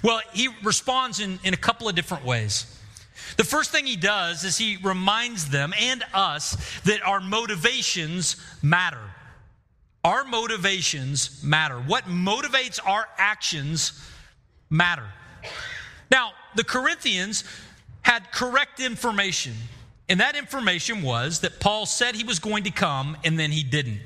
Well, 0.02 0.20
he 0.32 0.48
responds 0.62 1.20
in, 1.20 1.38
in 1.44 1.54
a 1.54 1.56
couple 1.58 1.88
of 1.88 1.94
different 1.94 2.24
ways. 2.24 2.74
The 3.36 3.44
first 3.44 3.70
thing 3.70 3.86
he 3.86 3.96
does 3.96 4.44
is 4.44 4.56
he 4.56 4.78
reminds 4.82 5.48
them 5.50 5.72
and 5.78 6.04
us 6.14 6.56
that 6.82 7.02
our 7.02 7.20
motivations 7.20 8.36
matter. 8.62 9.00
Our 10.04 10.24
motivations 10.24 11.42
matter. 11.42 11.78
What 11.78 12.04
motivates 12.04 12.78
our 12.84 13.06
actions 13.18 14.00
matter. 14.70 15.06
Now, 16.10 16.32
the 16.54 16.64
Corinthians 16.64 17.44
had 18.02 18.30
correct 18.32 18.80
information, 18.80 19.54
and 20.08 20.20
that 20.20 20.36
information 20.36 21.02
was 21.02 21.40
that 21.40 21.60
Paul 21.60 21.86
said 21.86 22.14
he 22.14 22.24
was 22.24 22.38
going 22.38 22.64
to 22.64 22.70
come 22.70 23.16
and 23.24 23.38
then 23.38 23.50
he 23.50 23.62
didn't. 23.62 24.00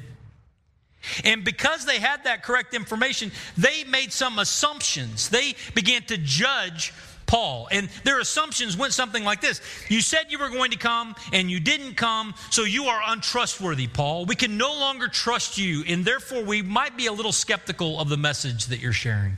And 1.25 1.45
because 1.45 1.85
they 1.85 1.99
had 1.99 2.25
that 2.25 2.43
correct 2.43 2.75
information, 2.75 3.33
they 3.57 3.85
made 3.85 4.13
some 4.13 4.39
assumptions. 4.39 5.29
They 5.29 5.55
began 5.75 6.03
to 6.05 6.17
judge 6.17 6.93
Paul. 7.27 7.69
And 7.71 7.89
their 8.05 8.21
assumptions 8.21 8.77
went 8.77 8.93
something 8.93 9.25
like 9.25 9.41
this 9.41 9.61
You 9.89 10.01
said 10.01 10.27
you 10.29 10.39
were 10.39 10.51
going 10.51 10.71
to 10.73 10.77
come, 10.77 11.15
and 11.33 11.51
you 11.51 11.61
didn't 11.61 11.95
come, 11.95 12.35
so 12.51 12.65
you 12.65 12.85
are 12.85 13.01
untrustworthy, 13.07 13.87
Paul. 13.87 14.27
We 14.27 14.37
can 14.37 14.57
no 14.57 14.73
longer 14.73 15.09
trust 15.09 15.59
you, 15.59 15.83
and 15.89 16.05
therefore 16.05 16.45
we 16.45 16.63
might 16.63 16.97
be 16.97 17.07
a 17.07 17.13
little 17.13 17.33
skeptical 17.33 17.99
of 17.99 18.09
the 18.09 18.17
message 18.17 18.67
that 18.67 18.81
you're 18.81 18.93
sharing. 18.93 19.37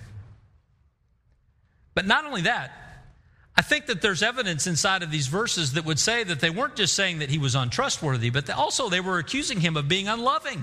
But 1.94 2.06
not 2.06 2.24
only 2.24 2.42
that, 2.42 2.72
I 3.56 3.62
think 3.62 3.86
that 3.86 4.02
there's 4.02 4.22
evidence 4.22 4.66
inside 4.66 5.02
of 5.02 5.10
these 5.10 5.28
verses 5.28 5.74
that 5.74 5.84
would 5.84 5.98
say 5.98 6.24
that 6.24 6.40
they 6.40 6.50
weren't 6.50 6.74
just 6.74 6.94
saying 6.94 7.20
that 7.20 7.30
he 7.30 7.38
was 7.38 7.54
untrustworthy, 7.54 8.30
but 8.30 8.50
also 8.50 8.88
they 8.88 9.00
were 9.00 9.18
accusing 9.18 9.60
him 9.60 9.76
of 9.76 9.86
being 9.86 10.08
unloving. 10.08 10.58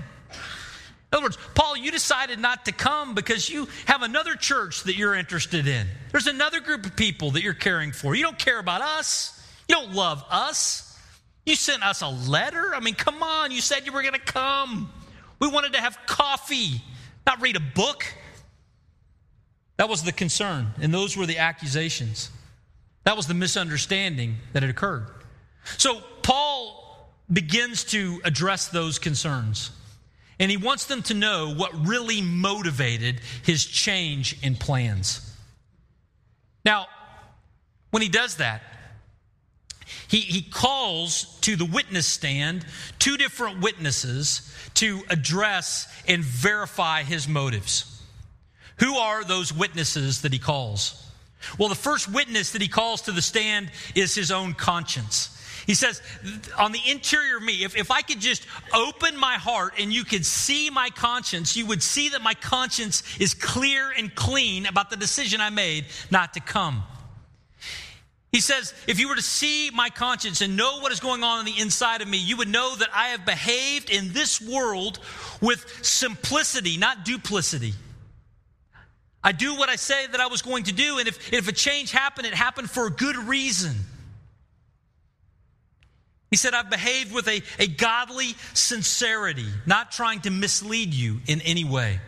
In 1.12 1.18
other 1.18 1.24
words, 1.24 1.38
Paul, 1.56 1.78
you 1.78 1.92
decided 1.92 2.40
not 2.40 2.66
to 2.66 2.72
come 2.72 3.16
because 3.16 3.50
you 3.50 3.68
have 3.86 4.02
another 4.02 4.36
church 4.36 4.84
that 4.84 4.96
you're 4.96 5.16
interested 5.16 5.68
in. 5.68 5.88
There's 6.12 6.28
another 6.28 6.60
group 6.60 6.86
of 6.86 6.96
people 6.96 7.32
that 7.32 7.44
you're 7.44 7.54
caring 7.54 7.92
for. 7.92 8.16
You 8.16 8.24
don't 8.24 8.40
care 8.40 8.60
about 8.60 8.82
us. 8.82 9.38
You 9.68 9.76
don't 9.76 9.94
love 9.94 10.24
us. 10.30 10.98
You 11.46 11.56
sent 11.56 11.84
us 11.84 12.02
a 12.02 12.08
letter. 12.08 12.74
I 12.76 12.80
mean, 12.82 12.96
come 12.96 13.24
on. 13.24 13.52
You 13.52 13.62
said 13.62 13.86
you 13.86 13.92
were 13.92 14.04
going 14.04 14.14
to 14.14 14.20
come. 14.20 14.92
We 15.40 15.48
wanted 15.48 15.74
to 15.74 15.82
have 15.82 15.98
coffee, 16.06 16.82
not 17.26 17.42
read 17.42 17.56
a 17.56 17.62
book. 17.62 18.06
That 19.78 19.90
was 19.90 20.04
the 20.04 20.12
concern, 20.12 20.68
and 20.80 20.94
those 20.94 21.18
were 21.18 21.26
the 21.26 21.40
accusations. 21.40 22.30
That 23.04 23.18
was 23.18 23.28
the 23.28 23.34
misunderstanding 23.34 24.38
that 24.54 24.64
had 24.64 24.70
occurred. 24.70 25.08
So, 25.78 26.02
Paul 26.22 27.10
begins 27.32 27.84
to 27.86 28.22
address 28.24 28.68
those 28.68 29.00
concerns. 29.00 29.72
And 30.40 30.50
he 30.50 30.58
wants 30.58 30.86
them 30.86 31.04
to 31.04 31.14
know 31.14 31.54
what 31.54 31.88
really 31.88 32.22
motivated 32.22 33.22
his 33.44 33.66
change 33.66 34.42
in 34.42 34.56
plans. 34.56 35.36
Now, 36.66 36.88
when 37.92 38.02
he 38.02 38.10
does 38.10 38.38
that, 38.38 38.64
he, 40.08 40.20
he 40.20 40.42
calls 40.42 41.40
to 41.42 41.56
the 41.56 41.66
witness 41.66 42.08
stand 42.08 42.66
two 42.98 43.18
different 43.18 43.62
witnesses 43.62 44.52
to 44.76 45.02
address 45.10 45.88
and 46.08 46.24
verify 46.24 47.04
his 47.04 47.28
motives. 47.28 48.02
Who 48.80 48.96
are 48.96 49.24
those 49.24 49.54
witnesses 49.54 50.22
that 50.22 50.34
he 50.34 50.40
calls? 50.40 51.11
Well, 51.58 51.70
the 51.70 51.76
first 51.76 52.12
witness 52.12 52.52
that 52.52 52.62
he 52.62 52.68
calls 52.68 53.04
to 53.04 53.12
the 53.12 53.22
stand 53.22 53.72
is 53.96 54.16
his 54.16 54.32
own 54.32 54.54
conscience. 54.54 55.38
He 55.68 55.76
says, 55.76 56.02
on 56.58 56.72
the 56.72 56.82
interior 56.88 57.38
of 57.38 57.44
me, 57.44 57.64
if, 57.64 57.76
if 57.76 57.92
I 57.92 58.02
could 58.02 58.20
just 58.20 58.46
open 58.74 59.16
my 59.16 59.36
heart 59.36 59.76
and 59.80 59.94
you 59.94 60.04
could 60.04 60.26
see 60.26 60.70
my 60.70 60.90
conscience, 60.90 61.56
you 61.56 61.66
would 61.68 61.84
see 61.84 62.10
that 62.10 62.22
my 62.22 62.34
conscience 62.34 63.04
is 63.20 63.34
clear 63.34 63.92
and 63.96 64.14
clean 64.14 64.66
about 64.66 64.90
the 64.90 64.98
decision 64.98 65.40
I 65.40 65.50
made 65.50 65.86
not 66.10 66.34
to 66.34 66.40
come. 66.40 66.84
He 68.32 68.40
says, 68.40 68.74
if 68.88 69.00
you 69.00 69.10
were 69.10 69.16
to 69.16 69.22
see 69.22 69.72
my 69.72 69.90
conscience 69.90 70.42
and 70.42 70.56
know 70.56 70.80
what 70.80 70.94
is 70.94 71.02
going 71.02 71.22
on 71.22 71.40
on 71.40 71.46
the 71.46 71.60
inside 71.60 72.02
of 72.02 72.08
me, 72.08 72.18
you 72.18 72.38
would 72.38 72.48
know 72.48 72.76
that 72.78 72.90
I 72.94 73.10
have 73.10 73.26
behaved 73.26 73.90
in 73.90 74.14
this 74.14 74.42
world 74.42 75.00
with 75.42 75.66
simplicity, 75.86 76.78
not 76.78 77.04
duplicity. 77.04 77.74
I 79.32 79.34
do 79.34 79.56
what 79.56 79.70
I 79.70 79.78
say 79.78 80.08
that 80.08 80.20
I 80.20 80.28
was 80.28 80.42
going 80.42 80.66
to 80.66 80.74
do, 80.74 81.00
and 81.00 81.08
if, 81.08 81.32
if 81.32 81.48
a 81.48 81.54
change 81.54 81.94
happened, 81.94 82.28
it 82.28 82.34
happened 82.34 82.70
for 82.70 82.88
a 82.88 82.90
good 82.90 83.16
reason. 83.16 83.74
He 86.32 86.36
said, 86.36 86.54
I've 86.54 86.70
behaved 86.70 87.14
with 87.14 87.30
a, 87.30 87.42
a 87.58 87.68
godly 87.68 88.36
sincerity, 88.54 89.48
not 89.66 89.94
trying 89.94 90.20
to 90.22 90.30
mislead 90.30 90.94
you 90.94 91.22
in 91.28 91.40
any 91.44 91.64
way. 91.64 92.02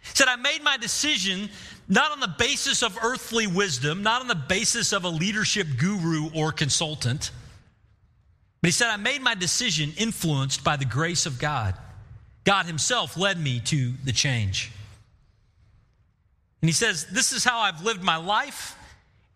He 0.00 0.10
said, 0.14 0.28
I 0.28 0.36
made 0.36 0.62
my 0.62 0.78
decision 0.78 1.50
not 1.88 2.10
on 2.10 2.20
the 2.20 2.34
basis 2.38 2.82
of 2.82 2.96
earthly 3.02 3.46
wisdom, 3.46 4.02
not 4.02 4.22
on 4.22 4.28
the 4.28 4.34
basis 4.34 4.94
of 4.94 5.04
a 5.04 5.10
leadership 5.10 5.66
guru 5.76 6.30
or 6.34 6.52
consultant, 6.52 7.32
but 8.62 8.68
he 8.68 8.72
said, 8.72 8.88
I 8.88 8.96
made 8.96 9.20
my 9.20 9.34
decision 9.34 9.92
influenced 9.98 10.64
by 10.64 10.76
the 10.76 10.86
grace 10.86 11.26
of 11.26 11.38
God. 11.38 11.74
God 12.44 12.64
Himself 12.64 13.18
led 13.18 13.38
me 13.38 13.60
to 13.66 13.92
the 14.04 14.12
change. 14.12 14.72
And 16.60 16.68
he 16.68 16.72
says, 16.72 17.06
This 17.06 17.32
is 17.32 17.44
how 17.44 17.60
I've 17.60 17.84
lived 17.84 18.02
my 18.02 18.16
life, 18.16 18.76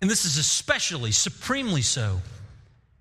and 0.00 0.10
this 0.10 0.24
is 0.24 0.38
especially, 0.38 1.12
supremely 1.12 1.82
so, 1.82 2.20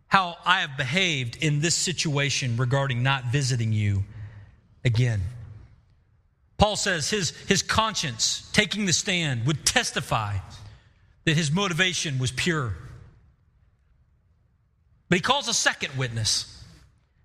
how 0.08 0.38
I 0.46 0.62
have 0.62 0.78
behaved 0.78 1.38
in 1.42 1.62
this 1.62 1.76
situation 1.76 2.58
regarding 2.58 3.02
not 3.02 3.26
visiting 3.26 3.72
you 3.72 4.04
again. 4.84 5.22
Paul 6.58 6.76
says 6.76 7.10
his, 7.10 7.32
his 7.48 7.64
conscience, 7.64 8.48
taking 8.54 8.86
the 8.86 8.94
stand, 8.94 9.48
would 9.48 9.66
testify 9.66 10.38
that 11.26 11.36
his 11.36 11.52
motivation 11.52 12.20
was 12.20 12.32
pure. 12.32 12.74
But 15.10 15.18
he 15.18 15.22
calls 15.22 15.48
a 15.48 15.54
second 15.54 15.98
witness, 15.98 16.64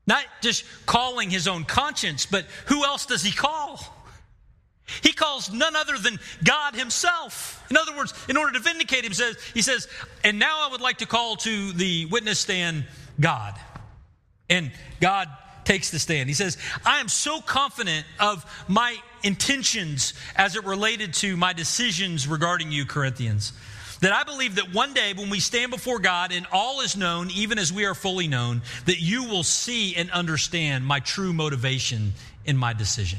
not 0.06 0.24
just 0.40 0.64
calling 0.86 1.28
his 1.28 1.46
own 1.46 1.64
conscience, 1.64 2.24
but 2.24 2.46
who 2.66 2.84
else 2.84 3.04
does 3.04 3.22
he 3.22 3.32
call? 3.32 3.95
He 5.02 5.12
calls 5.12 5.52
none 5.52 5.74
other 5.74 5.98
than 5.98 6.18
God 6.44 6.74
Himself. 6.74 7.64
In 7.70 7.76
other 7.76 7.96
words, 7.96 8.14
in 8.28 8.36
order 8.36 8.52
to 8.52 8.60
vindicate 8.60 9.04
Him, 9.04 9.12
says, 9.12 9.36
He 9.52 9.62
says, 9.62 9.88
and 10.22 10.38
now 10.38 10.66
I 10.66 10.70
would 10.70 10.80
like 10.80 10.98
to 10.98 11.06
call 11.06 11.36
to 11.36 11.72
the 11.72 12.06
witness 12.06 12.38
stand 12.38 12.84
God. 13.18 13.54
And 14.48 14.70
God 15.00 15.28
takes 15.64 15.90
the 15.90 15.98
stand. 15.98 16.28
He 16.28 16.34
says, 16.34 16.56
I 16.84 17.00
am 17.00 17.08
so 17.08 17.40
confident 17.40 18.06
of 18.20 18.44
my 18.68 18.96
intentions 19.22 20.14
as 20.36 20.54
it 20.54 20.64
related 20.64 21.12
to 21.14 21.36
my 21.36 21.52
decisions 21.52 22.28
regarding 22.28 22.70
you, 22.70 22.86
Corinthians, 22.86 23.52
that 24.00 24.12
I 24.12 24.22
believe 24.22 24.54
that 24.56 24.72
one 24.72 24.94
day 24.94 25.12
when 25.14 25.30
we 25.30 25.40
stand 25.40 25.72
before 25.72 25.98
God 25.98 26.30
and 26.30 26.46
all 26.52 26.80
is 26.80 26.96
known, 26.96 27.30
even 27.30 27.58
as 27.58 27.72
we 27.72 27.86
are 27.86 27.94
fully 27.94 28.28
known, 28.28 28.62
that 28.84 29.00
you 29.00 29.24
will 29.24 29.42
see 29.42 29.96
and 29.96 30.10
understand 30.12 30.86
my 30.86 31.00
true 31.00 31.32
motivation 31.32 32.12
in 32.44 32.56
my 32.56 32.72
decision. 32.72 33.18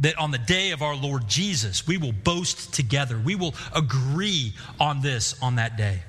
That 0.00 0.16
on 0.16 0.30
the 0.30 0.38
day 0.38 0.70
of 0.70 0.82
our 0.82 0.94
Lord 0.94 1.26
Jesus, 1.26 1.86
we 1.86 1.96
will 1.96 2.12
boast 2.12 2.72
together. 2.72 3.18
We 3.18 3.34
will 3.34 3.54
agree 3.74 4.54
on 4.78 5.00
this 5.00 5.40
on 5.42 5.56
that 5.56 5.76
day. 5.76 6.02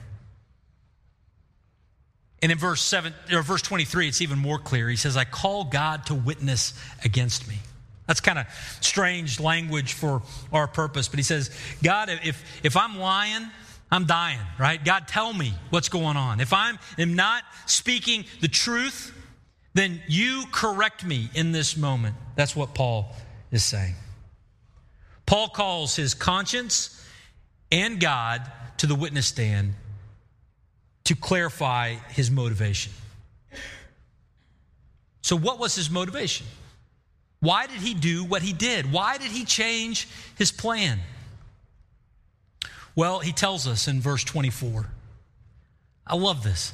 And 2.42 2.52
in 2.52 2.58
verse 2.58 2.82
7 2.82 3.14
or 3.32 3.42
verse 3.42 3.62
23, 3.62 4.08
it's 4.08 4.22
even 4.22 4.40
more 4.40 4.60
clear. 4.60 4.90
He 4.90 4.96
says, 4.96 5.18
I 5.18 5.26
call 5.26 5.66
God 5.66 6.06
to 6.06 6.16
witness 6.16 6.74
against 7.04 7.48
me. 7.48 7.56
That's 8.08 8.22
kind 8.22 8.40
of 8.40 8.48
strange 8.82 9.40
language 9.40 9.94
for 9.94 10.22
our 10.52 10.68
purpose. 10.68 11.08
But 11.08 11.20
he 11.20 11.24
says, 11.24 11.52
God, 11.84 12.10
if, 12.10 12.44
if 12.64 12.78
I'm 12.78 12.98
lying, 12.98 13.48
I'm 13.92 14.06
dying, 14.06 14.40
right? 14.58 14.84
God, 14.84 15.08
tell 15.08 15.34
me 15.34 15.54
what's 15.70 15.90
going 15.90 16.18
on. 16.18 16.40
If 16.40 16.54
I 16.54 16.70
am 16.70 16.80
am 16.98 17.16
not 17.16 17.44
speaking 17.66 18.26
the 18.42 18.48
truth, 18.48 19.14
then 19.74 20.02
you 20.08 20.46
correct 20.52 21.06
me 21.06 21.30
in 21.36 21.52
this 21.52 21.78
moment. 21.78 22.16
That's 22.36 22.56
what 22.56 22.74
Paul 22.74 23.14
is 23.52 23.64
saying. 23.64 23.96
Paul 25.26 25.50
calls 25.50 25.96
his 25.96 26.14
conscience 26.14 26.96
and 27.72 28.00
God 28.00 28.42
to 28.78 28.88
the 28.88 28.96
witness 28.96 29.28
stand 29.28 29.74
to 31.06 31.16
clarify 31.16 31.96
his 32.10 32.32
motivation. 32.32 32.94
So, 35.22 35.36
what 35.36 35.60
was 35.60 35.76
his 35.76 35.90
motivation? 35.90 36.48
Why 37.40 37.68
did 37.68 37.78
he 37.78 37.94
do 37.94 38.24
what 38.24 38.42
he 38.42 38.54
did? 38.54 38.92
Why 38.92 39.18
did 39.18 39.32
he 39.32 39.46
change 39.46 40.08
his 40.38 40.52
plan? 40.52 41.00
Well, 42.96 43.20
he 43.20 43.32
tells 43.32 43.68
us 43.68 43.88
in 43.88 44.02
verse 44.02 44.24
24. 44.24 44.86
I 46.06 46.16
love 46.16 46.44
this. 46.44 46.74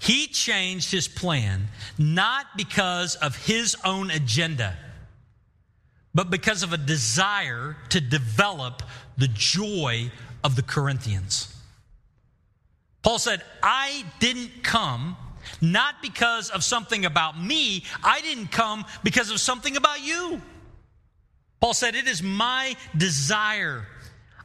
He 0.00 0.26
changed 0.26 0.90
his 0.90 1.06
plan 1.06 1.68
not 1.96 2.46
because 2.56 3.14
of 3.16 3.36
his 3.46 3.76
own 3.84 4.10
agenda, 4.10 4.76
but 6.14 6.30
because 6.30 6.62
of 6.62 6.72
a 6.72 6.78
desire 6.78 7.76
to 7.90 8.00
develop 8.00 8.82
the 9.16 9.28
joy 9.28 10.10
of 10.44 10.56
the 10.56 10.62
Corinthians. 10.62 11.54
Paul 13.02 13.18
said, 13.18 13.42
I 13.62 14.04
didn't 14.20 14.62
come 14.62 15.16
not 15.60 16.00
because 16.02 16.50
of 16.50 16.62
something 16.62 17.04
about 17.04 17.40
me, 17.40 17.84
I 18.02 18.20
didn't 18.20 18.52
come 18.52 18.84
because 19.02 19.30
of 19.30 19.40
something 19.40 19.76
about 19.76 20.02
you. 20.02 20.40
Paul 21.60 21.74
said, 21.74 21.94
It 21.94 22.06
is 22.06 22.22
my 22.22 22.76
desire. 22.96 23.86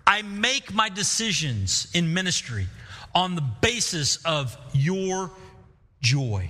I 0.05 0.21
make 0.21 0.73
my 0.73 0.89
decisions 0.89 1.87
in 1.93 2.13
ministry 2.13 2.67
on 3.13 3.35
the 3.35 3.41
basis 3.41 4.17
of 4.23 4.57
your 4.73 5.31
joy. 6.01 6.49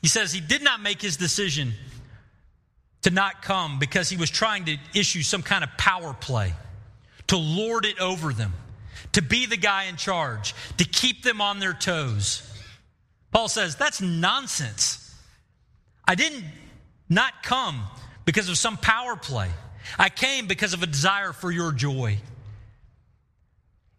He 0.00 0.08
says 0.08 0.32
he 0.32 0.40
did 0.40 0.62
not 0.62 0.80
make 0.80 1.02
his 1.02 1.16
decision 1.16 1.72
to 3.02 3.10
not 3.10 3.42
come 3.42 3.78
because 3.78 4.08
he 4.08 4.16
was 4.16 4.30
trying 4.30 4.66
to 4.66 4.76
issue 4.94 5.22
some 5.22 5.42
kind 5.42 5.64
of 5.64 5.70
power 5.78 6.12
play, 6.14 6.54
to 7.28 7.36
lord 7.36 7.84
it 7.84 7.98
over 8.00 8.32
them 8.32 8.52
to 9.12 9.22
be 9.22 9.46
the 9.46 9.56
guy 9.56 9.84
in 9.84 9.96
charge, 9.96 10.54
to 10.78 10.84
keep 10.84 11.22
them 11.22 11.40
on 11.40 11.58
their 11.58 11.72
toes. 11.72 12.46
Paul 13.32 13.48
says, 13.48 13.76
that's 13.76 14.00
nonsense. 14.00 15.14
I 16.06 16.14
didn't 16.14 16.44
not 17.08 17.42
come 17.42 17.82
because 18.24 18.48
of 18.48 18.58
some 18.58 18.76
power 18.76 19.16
play. 19.16 19.48
I 19.98 20.08
came 20.08 20.46
because 20.46 20.74
of 20.74 20.82
a 20.82 20.86
desire 20.86 21.32
for 21.32 21.50
your 21.50 21.72
joy. 21.72 22.18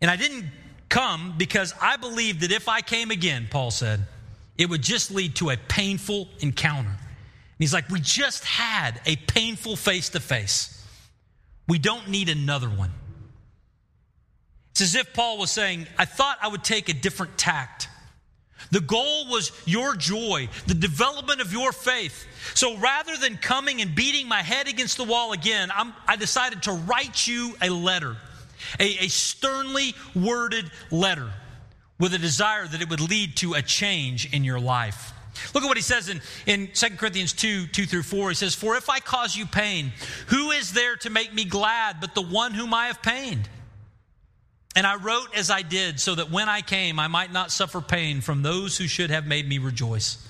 And 0.01 0.09
I 0.09 0.15
didn't 0.15 0.45
come 0.89 1.35
because 1.37 1.73
I 1.81 1.97
believed 1.97 2.41
that 2.41 2.51
if 2.51 2.67
I 2.67 2.81
came 2.81 3.11
again, 3.11 3.47
Paul 3.49 3.71
said, 3.71 4.05
it 4.57 4.69
would 4.69 4.81
just 4.81 5.11
lead 5.11 5.35
to 5.37 5.49
a 5.49 5.57
painful 5.57 6.27
encounter. 6.39 6.95
He's 7.61 7.73
like, 7.73 7.89
We 7.89 7.99
just 8.01 8.43
had 8.43 8.99
a 9.05 9.15
painful 9.15 9.75
face 9.75 10.09
to 10.09 10.19
face. 10.19 10.83
We 11.67 11.79
don't 11.79 12.09
need 12.09 12.27
another 12.27 12.67
one. 12.67 12.91
It's 14.71 14.81
as 14.81 14.95
if 14.95 15.13
Paul 15.13 15.37
was 15.37 15.51
saying, 15.51 15.87
I 15.97 16.05
thought 16.05 16.37
I 16.41 16.47
would 16.47 16.63
take 16.63 16.89
a 16.89 16.93
different 16.93 17.37
tact. 17.37 17.87
The 18.71 18.79
goal 18.79 19.27
was 19.27 19.51
your 19.65 19.95
joy, 19.95 20.49
the 20.65 20.73
development 20.73 21.41
of 21.41 21.51
your 21.51 21.71
faith. 21.71 22.25
So 22.55 22.77
rather 22.77 23.15
than 23.17 23.37
coming 23.37 23.81
and 23.81 23.93
beating 23.93 24.27
my 24.27 24.41
head 24.41 24.67
against 24.67 24.97
the 24.97 25.03
wall 25.03 25.33
again, 25.33 25.69
I'm, 25.75 25.93
i 26.07 26.15
decided 26.15 26.63
to 26.63 26.71
write 26.71 27.27
you 27.27 27.55
a 27.61 27.69
letter, 27.69 28.15
a, 28.79 29.05
a 29.05 29.07
sternly 29.07 29.93
worded 30.15 30.71
letter 30.89 31.29
with 31.99 32.13
a 32.13 32.17
desire 32.17 32.65
that 32.65 32.81
it 32.81 32.89
would 32.89 33.01
lead 33.01 33.35
to 33.37 33.53
a 33.53 33.61
change 33.61 34.31
in 34.33 34.43
your 34.43 34.59
life. 34.59 35.13
Look 35.53 35.63
at 35.63 35.67
what 35.67 35.77
he 35.77 35.83
says 35.83 36.09
in, 36.09 36.21
in 36.45 36.69
2 36.73 36.97
Corinthians 36.97 37.33
2 37.33 37.67
2 37.67 37.85
through 37.85 38.03
4. 38.03 38.29
He 38.29 38.35
says, 38.35 38.55
For 38.55 38.75
if 38.75 38.89
I 38.89 38.99
cause 38.99 39.35
you 39.35 39.45
pain, 39.45 39.91
who 40.27 40.51
is 40.51 40.73
there 40.73 40.95
to 40.97 41.09
make 41.09 41.33
me 41.33 41.45
glad 41.45 41.97
but 41.99 42.15
the 42.15 42.21
one 42.21 42.53
whom 42.53 42.73
I 42.73 42.87
have 42.87 43.01
pained? 43.01 43.49
And 44.75 44.87
I 44.87 44.95
wrote 44.95 45.35
as 45.35 45.51
I 45.51 45.63
did, 45.63 45.99
so 45.99 46.15
that 46.15 46.31
when 46.31 46.47
I 46.47 46.61
came, 46.61 46.99
I 46.99 47.07
might 47.07 47.33
not 47.33 47.51
suffer 47.51 47.81
pain 47.81 48.21
from 48.21 48.41
those 48.41 48.77
who 48.77 48.87
should 48.87 49.09
have 49.09 49.27
made 49.27 49.47
me 49.47 49.57
rejoice. 49.57 50.25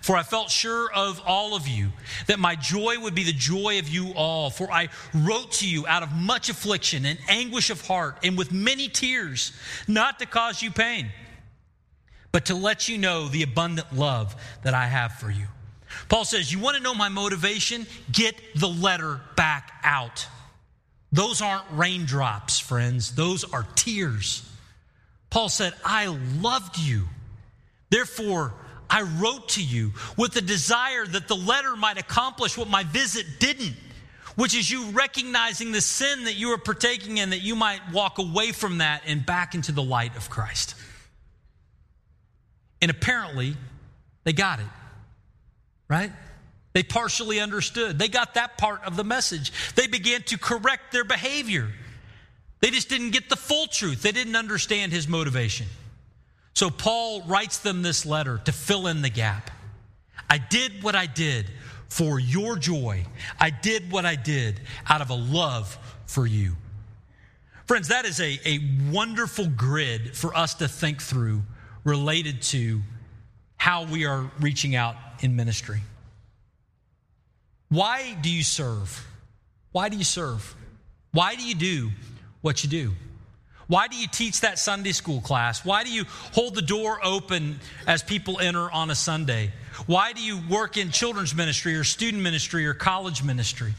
For 0.00 0.16
I 0.16 0.24
felt 0.24 0.50
sure 0.50 0.90
of 0.92 1.22
all 1.24 1.54
of 1.54 1.68
you 1.68 1.90
that 2.26 2.38
my 2.40 2.56
joy 2.56 2.98
would 2.98 3.14
be 3.14 3.22
the 3.22 3.32
joy 3.32 3.78
of 3.78 3.88
you 3.88 4.12
all. 4.14 4.50
For 4.50 4.70
I 4.70 4.88
wrote 5.14 5.52
to 5.52 5.68
you 5.68 5.86
out 5.86 6.02
of 6.02 6.12
much 6.12 6.48
affliction 6.48 7.06
and 7.06 7.18
anguish 7.28 7.70
of 7.70 7.86
heart 7.86 8.18
and 8.24 8.36
with 8.36 8.52
many 8.52 8.88
tears, 8.88 9.52
not 9.86 10.18
to 10.18 10.26
cause 10.26 10.62
you 10.62 10.70
pain, 10.70 11.10
but 12.36 12.44
to 12.44 12.54
let 12.54 12.86
you 12.86 12.98
know 12.98 13.28
the 13.28 13.42
abundant 13.42 13.96
love 13.96 14.36
that 14.62 14.74
I 14.74 14.88
have 14.88 15.14
for 15.14 15.30
you. 15.30 15.46
Paul 16.10 16.26
says, 16.26 16.52
You 16.52 16.58
want 16.58 16.76
to 16.76 16.82
know 16.82 16.92
my 16.92 17.08
motivation? 17.08 17.86
Get 18.12 18.34
the 18.54 18.68
letter 18.68 19.22
back 19.36 19.72
out. 19.82 20.26
Those 21.10 21.40
aren't 21.40 21.64
raindrops, 21.72 22.58
friends. 22.58 23.14
Those 23.14 23.50
are 23.54 23.66
tears. 23.74 24.46
Paul 25.30 25.48
said, 25.48 25.72
I 25.82 26.08
loved 26.42 26.76
you. 26.76 27.04
Therefore, 27.88 28.52
I 28.90 29.00
wrote 29.00 29.48
to 29.50 29.64
you 29.64 29.92
with 30.18 30.32
the 30.32 30.42
desire 30.42 31.06
that 31.06 31.28
the 31.28 31.36
letter 31.36 31.74
might 31.74 31.96
accomplish 31.96 32.58
what 32.58 32.68
my 32.68 32.82
visit 32.82 33.24
didn't, 33.38 33.76
which 34.34 34.54
is 34.54 34.70
you 34.70 34.90
recognizing 34.90 35.72
the 35.72 35.80
sin 35.80 36.24
that 36.24 36.34
you 36.34 36.50
are 36.50 36.58
partaking 36.58 37.16
in, 37.16 37.30
that 37.30 37.40
you 37.40 37.56
might 37.56 37.80
walk 37.94 38.18
away 38.18 38.52
from 38.52 38.76
that 38.76 39.04
and 39.06 39.24
back 39.24 39.54
into 39.54 39.72
the 39.72 39.82
light 39.82 40.14
of 40.18 40.28
Christ. 40.28 40.74
And 42.80 42.90
apparently, 42.90 43.56
they 44.24 44.32
got 44.32 44.60
it, 44.60 44.66
right? 45.88 46.12
They 46.72 46.82
partially 46.82 47.40
understood. 47.40 47.98
They 47.98 48.08
got 48.08 48.34
that 48.34 48.58
part 48.58 48.84
of 48.84 48.96
the 48.96 49.04
message. 49.04 49.52
They 49.74 49.86
began 49.86 50.22
to 50.24 50.38
correct 50.38 50.92
their 50.92 51.04
behavior. 51.04 51.68
They 52.60 52.70
just 52.70 52.88
didn't 52.88 53.10
get 53.10 53.28
the 53.28 53.36
full 53.36 53.66
truth. 53.66 54.02
They 54.02 54.12
didn't 54.12 54.36
understand 54.36 54.92
his 54.92 55.08
motivation. 55.08 55.66
So 56.54 56.70
Paul 56.70 57.22
writes 57.22 57.58
them 57.58 57.82
this 57.82 58.04
letter 58.04 58.40
to 58.44 58.52
fill 58.52 58.86
in 58.86 59.02
the 59.02 59.10
gap. 59.10 59.50
I 60.28 60.38
did 60.38 60.82
what 60.82 60.94
I 60.94 61.06
did 61.06 61.46
for 61.88 62.18
your 62.18 62.56
joy. 62.56 63.04
I 63.38 63.50
did 63.50 63.90
what 63.90 64.04
I 64.04 64.16
did 64.16 64.60
out 64.88 65.00
of 65.00 65.10
a 65.10 65.14
love 65.14 65.78
for 66.06 66.26
you. 66.26 66.56
Friends, 67.66 67.88
that 67.88 68.04
is 68.04 68.20
a, 68.20 68.38
a 68.44 68.60
wonderful 68.90 69.46
grid 69.46 70.16
for 70.16 70.36
us 70.36 70.54
to 70.54 70.68
think 70.68 71.02
through 71.02 71.42
related 71.86 72.42
to 72.42 72.82
how 73.56 73.84
we 73.84 74.04
are 74.04 74.30
reaching 74.40 74.74
out 74.74 74.96
in 75.20 75.36
ministry. 75.36 75.80
Why 77.68 78.16
do 78.20 78.28
you 78.28 78.42
serve? 78.42 79.06
Why 79.72 79.88
do 79.88 79.96
you 79.96 80.04
serve? 80.04 80.54
Why 81.12 81.36
do 81.36 81.46
you 81.46 81.54
do 81.54 81.90
what 82.42 82.62
you 82.62 82.68
do? 82.68 82.92
Why 83.68 83.88
do 83.88 83.96
you 83.96 84.06
teach 84.06 84.40
that 84.40 84.58
Sunday 84.58 84.92
school 84.92 85.20
class? 85.20 85.64
Why 85.64 85.84
do 85.84 85.90
you 85.90 86.04
hold 86.32 86.54
the 86.54 86.62
door 86.62 87.04
open 87.04 87.58
as 87.86 88.02
people 88.02 88.40
enter 88.40 88.70
on 88.70 88.90
a 88.90 88.94
Sunday? 88.94 89.52
Why 89.86 90.12
do 90.12 90.22
you 90.22 90.40
work 90.48 90.76
in 90.76 90.90
children's 90.90 91.34
ministry 91.34 91.74
or 91.74 91.84
student 91.84 92.22
ministry 92.22 92.66
or 92.66 92.74
college 92.74 93.22
ministry? 93.22 93.74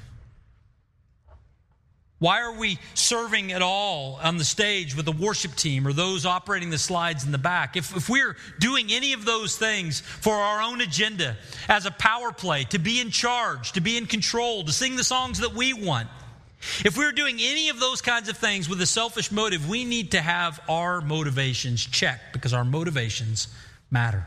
Why 2.20 2.42
are 2.42 2.54
we 2.54 2.80
serving 2.96 3.52
at 3.52 3.62
all 3.62 4.20
on 4.24 4.38
the 4.38 4.44
stage 4.44 4.96
with 4.96 5.06
the 5.06 5.12
worship 5.12 5.56
team 5.56 5.88
or 5.88 5.94
those 5.94 6.26
operating 6.26 6.72
the 6.72 6.80
slides 6.80 7.24
in 7.24 7.32
the 7.32 7.38
back? 7.38 7.78
If, 7.78 7.96
if 7.96 8.10
we're 8.10 8.36
doing 8.60 8.88
any 8.92 9.14
of 9.14 9.24
those 9.24 9.56
things 9.56 10.00
for 10.00 10.34
our 10.34 10.62
own 10.64 10.82
agenda 10.82 11.38
as 11.70 11.86
a 11.86 11.92
power 11.92 12.32
play, 12.32 12.64
to 12.66 12.80
be 12.80 13.00
in 13.00 13.12
charge, 13.12 13.74
to 13.74 13.82
be 13.82 13.98
in 13.98 14.08
control, 14.08 14.64
to 14.64 14.72
sing 14.72 14.96
the 14.96 15.04
songs 15.04 15.40
that 15.40 15.54
we 15.54 15.74
want, 15.74 16.08
if 16.84 16.98
we're 16.98 17.12
doing 17.12 17.38
any 17.40 17.70
of 17.70 17.80
those 17.80 18.02
kinds 18.02 18.30
of 18.30 18.38
things 18.38 18.68
with 18.68 18.82
a 18.82 18.88
selfish 18.88 19.32
motive, 19.32 19.70
we 19.70 19.86
need 19.86 20.12
to 20.12 20.22
have 20.22 20.60
our 20.68 21.02
motivations 21.02 21.86
checked 21.86 22.34
because 22.34 22.52
our 22.52 22.66
motivations 22.66 23.48
matter. 23.92 24.26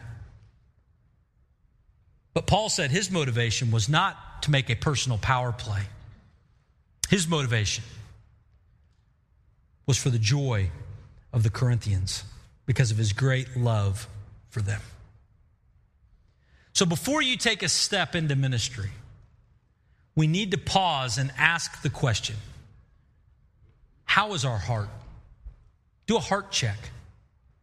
But 2.34 2.46
Paul 2.46 2.68
said 2.68 2.92
his 2.92 3.10
motivation 3.10 3.72
was 3.72 3.88
not 3.88 4.42
to 4.42 4.52
make 4.52 4.70
a 4.70 4.76
personal 4.76 5.18
power 5.18 5.50
play. 5.50 5.82
His 7.10 7.26
motivation 7.26 7.82
was 9.84 9.98
for 9.98 10.10
the 10.10 10.18
joy 10.18 10.70
of 11.32 11.42
the 11.42 11.50
Corinthians 11.50 12.22
because 12.66 12.92
of 12.92 12.98
his 12.98 13.12
great 13.12 13.56
love 13.56 14.06
for 14.48 14.62
them. 14.62 14.80
So 16.72 16.86
before 16.86 17.20
you 17.20 17.36
take 17.36 17.64
a 17.64 17.68
step 17.68 18.14
into 18.14 18.36
ministry, 18.36 18.90
we 20.14 20.28
need 20.28 20.52
to 20.52 20.58
pause 20.58 21.18
and 21.18 21.32
ask 21.36 21.82
the 21.82 21.90
question 21.90 22.36
How 24.04 24.34
is 24.34 24.44
our 24.44 24.58
heart? 24.58 24.88
Do 26.06 26.16
a 26.16 26.20
heart 26.20 26.52
check. 26.52 26.78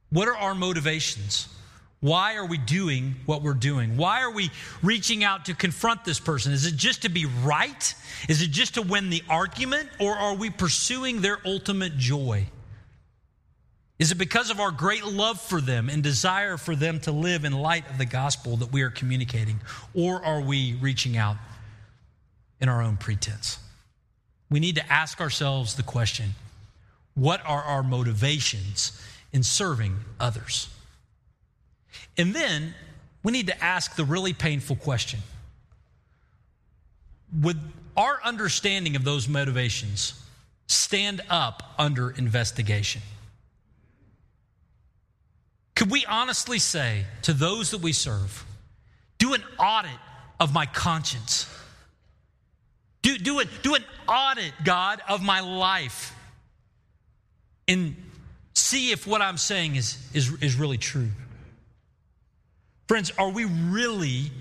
What 0.09 0.27
are 0.27 0.35
our 0.35 0.55
motivations? 0.55 1.47
Why 1.99 2.35
are 2.35 2.45
we 2.45 2.57
doing 2.59 3.15
what 3.25 3.41
we're 3.41 3.53
doing? 3.53 3.97
Why 3.97 4.21
are 4.21 4.29
we 4.29 4.51
reaching 4.83 5.23
out 5.23 5.45
to 5.45 5.55
confront 5.55 6.05
this 6.05 6.19
person? 6.19 6.51
Is 6.51 6.65
it 6.65 6.75
just 6.75 7.01
to 7.01 7.09
be 7.09 7.25
right? 7.25 7.95
Is 8.29 8.41
it 8.41 8.51
just 8.51 8.75
to 8.75 8.83
win 8.83 9.09
the 9.09 9.23
argument? 9.29 9.89
Or 9.99 10.15
are 10.15 10.35
we 10.35 10.51
pursuing 10.51 11.21
their 11.21 11.39
ultimate 11.43 11.97
joy? 11.97 12.45
Is 13.97 14.11
it 14.11 14.19
because 14.19 14.51
of 14.51 14.59
our 14.59 14.69
great 14.69 15.05
love 15.05 15.41
for 15.41 15.59
them 15.59 15.89
and 15.89 16.03
desire 16.03 16.57
for 16.57 16.75
them 16.75 16.99
to 17.01 17.11
live 17.11 17.45
in 17.45 17.53
light 17.53 17.89
of 17.89 17.97
the 17.97 18.05
gospel 18.05 18.57
that 18.57 18.71
we 18.71 18.83
are 18.83 18.91
communicating? 18.91 19.59
Or 19.95 20.23
are 20.23 20.41
we 20.41 20.77
reaching 20.79 21.17
out 21.17 21.37
in 22.61 22.69
our 22.69 22.83
own 22.83 22.97
pretense? 22.97 23.57
We 24.51 24.59
need 24.59 24.75
to 24.75 24.93
ask 24.93 25.19
ourselves 25.19 25.75
the 25.75 25.83
question 25.83 26.35
what 27.15 27.41
are 27.43 27.63
our 27.63 27.81
motivations 27.81 29.01
in 29.33 29.41
serving 29.41 29.95
others? 30.19 30.69
And 32.17 32.33
then 32.33 32.73
we 33.23 33.31
need 33.31 33.47
to 33.47 33.63
ask 33.63 33.95
the 33.95 34.05
really 34.05 34.33
painful 34.33 34.75
question 34.75 35.19
Would 37.41 37.59
our 37.95 38.19
understanding 38.23 38.95
of 38.95 39.03
those 39.03 39.27
motivations 39.27 40.13
stand 40.67 41.21
up 41.29 41.73
under 41.77 42.11
investigation? 42.11 43.01
Could 45.75 45.91
we 45.91 46.05
honestly 46.05 46.57
say 46.57 47.05
to 47.21 47.33
those 47.33 47.71
that 47.71 47.81
we 47.81 47.93
serve, 47.93 48.45
do 49.19 49.33
an 49.33 49.43
audit 49.59 49.91
of 50.39 50.53
my 50.53 50.65
conscience? 50.65 51.47
Do, 53.03 53.17
do, 53.17 53.39
it, 53.39 53.47
do 53.61 53.75
an 53.75 53.83
audit, 54.07 54.53
God, 54.63 55.01
of 55.07 55.21
my 55.21 55.39
life 55.39 56.15
and 57.67 57.95
see 58.53 58.91
if 58.91 59.05
what 59.05 59.21
I'm 59.21 59.37
saying 59.37 59.75
is, 59.75 59.97
is, 60.13 60.31
is 60.41 60.55
really 60.55 60.77
true. 60.77 61.09
Friends, 62.87 63.11
are 63.17 63.29
we 63.29 63.43
really 63.45 64.31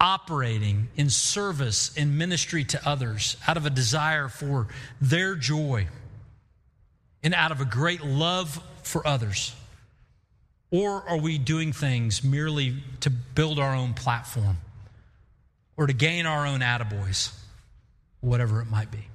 operating 0.00 0.88
in 0.96 1.08
service 1.08 1.96
and 1.96 2.18
ministry 2.18 2.64
to 2.64 2.88
others 2.88 3.36
out 3.46 3.56
of 3.56 3.66
a 3.66 3.70
desire 3.70 4.28
for 4.28 4.66
their 5.00 5.36
joy 5.36 5.86
and 7.22 7.34
out 7.34 7.52
of 7.52 7.60
a 7.60 7.64
great 7.64 8.04
love 8.04 8.60
for 8.82 9.06
others? 9.06 9.54
Or 10.72 11.08
are 11.08 11.18
we 11.18 11.38
doing 11.38 11.72
things 11.72 12.24
merely 12.24 12.82
to 13.00 13.10
build 13.10 13.60
our 13.60 13.74
own 13.74 13.94
platform 13.94 14.58
or 15.76 15.86
to 15.86 15.92
gain 15.92 16.26
our 16.26 16.46
own 16.46 16.60
attaboys, 16.60 17.32
whatever 18.20 18.60
it 18.60 18.66
might 18.66 18.90
be? 18.90 19.06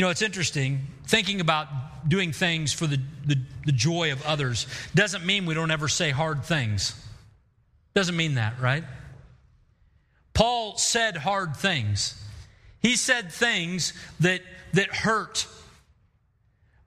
You 0.00 0.06
know, 0.06 0.10
it's 0.10 0.22
interesting. 0.22 0.86
Thinking 1.08 1.42
about 1.42 1.68
doing 2.08 2.32
things 2.32 2.72
for 2.72 2.86
the, 2.86 2.98
the, 3.26 3.36
the, 3.66 3.72
joy 3.72 4.12
of 4.12 4.24
others 4.24 4.66
doesn't 4.94 5.26
mean 5.26 5.44
we 5.44 5.52
don't 5.52 5.70
ever 5.70 5.88
say 5.88 6.08
hard 6.08 6.42
things. 6.42 6.94
Doesn't 7.92 8.16
mean 8.16 8.36
that, 8.36 8.58
right? 8.62 8.82
Paul 10.32 10.78
said 10.78 11.18
hard 11.18 11.54
things. 11.54 12.18
He 12.80 12.96
said 12.96 13.30
things 13.30 13.92
that, 14.20 14.40
that 14.72 14.88
hurt. 14.88 15.46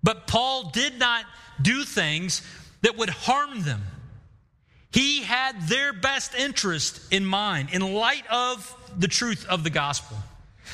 But 0.02 0.26
Paul 0.26 0.72
did 0.72 0.98
not 0.98 1.26
do 1.62 1.84
things 1.84 2.42
that 2.82 2.98
would 2.98 3.12
harm 3.12 3.62
them. 3.62 3.84
He 4.92 5.22
had 5.22 5.68
their 5.68 5.94
best 5.94 6.34
interest 6.34 7.00
in 7.14 7.28
mind 7.28 7.70
in 7.74 7.94
light 7.94 8.26
of 8.32 8.76
the 8.98 9.08
truth 9.08 9.46
of 9.48 9.64
the 9.64 9.70
gospel. 9.70 10.18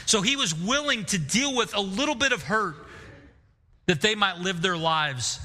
So 0.09 0.23
he 0.23 0.35
was 0.35 0.55
willing 0.55 1.05
to 1.05 1.19
deal 1.19 1.55
with 1.55 1.75
a 1.75 1.79
little 1.79 2.15
bit 2.15 2.31
of 2.31 2.41
hurt 2.41 2.75
that 3.85 4.01
they 4.01 4.15
might 4.15 4.39
live 4.39 4.59
their 4.59 4.75
lives 4.75 5.39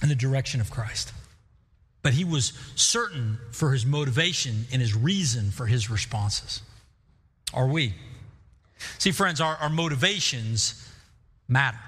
in 0.00 0.08
the 0.08 0.14
direction 0.14 0.60
of 0.60 0.70
Christ. 0.70 1.12
But 2.02 2.12
he 2.12 2.22
was 2.22 2.52
certain 2.76 3.40
for 3.50 3.72
his 3.72 3.84
motivation 3.84 4.66
and 4.72 4.80
his 4.80 4.94
reason 4.94 5.50
for 5.50 5.66
his 5.66 5.90
responses. 5.90 6.62
Are 7.52 7.66
we? 7.66 7.94
See, 8.98 9.10
friends, 9.10 9.40
our, 9.40 9.56
our 9.56 9.70
motivations 9.70 10.88
matter. 11.48 11.80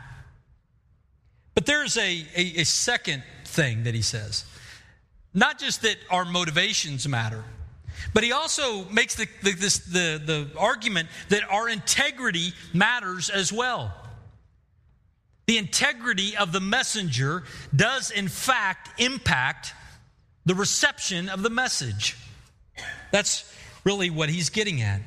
But 1.54 1.66
there's 1.66 1.96
a, 1.96 2.26
a, 2.34 2.62
a 2.62 2.64
second 2.64 3.22
thing 3.44 3.84
that 3.84 3.94
he 3.94 4.02
says. 4.02 4.44
Not 5.32 5.60
just 5.60 5.82
that 5.82 5.98
our 6.10 6.24
motivations 6.24 7.06
matter, 7.06 7.44
but 8.14 8.24
he 8.24 8.32
also 8.32 8.84
makes 8.86 9.14
the, 9.14 9.26
the, 9.42 9.52
this, 9.52 9.78
the, 9.78 10.20
the 10.24 10.50
argument 10.58 11.08
that 11.28 11.42
our 11.50 11.68
integrity 11.68 12.52
matters 12.72 13.30
as 13.30 13.52
well. 13.52 13.92
The 15.46 15.58
integrity 15.58 16.36
of 16.36 16.52
the 16.52 16.60
messenger 16.60 17.44
does, 17.74 18.10
in 18.10 18.28
fact, 18.28 19.00
impact 19.00 19.72
the 20.44 20.54
reception 20.54 21.28
of 21.28 21.42
the 21.42 21.50
message. 21.50 22.16
That's 23.10 23.50
really 23.84 24.10
what 24.10 24.28
he's 24.28 24.50
getting 24.50 24.82
at. 24.82 25.00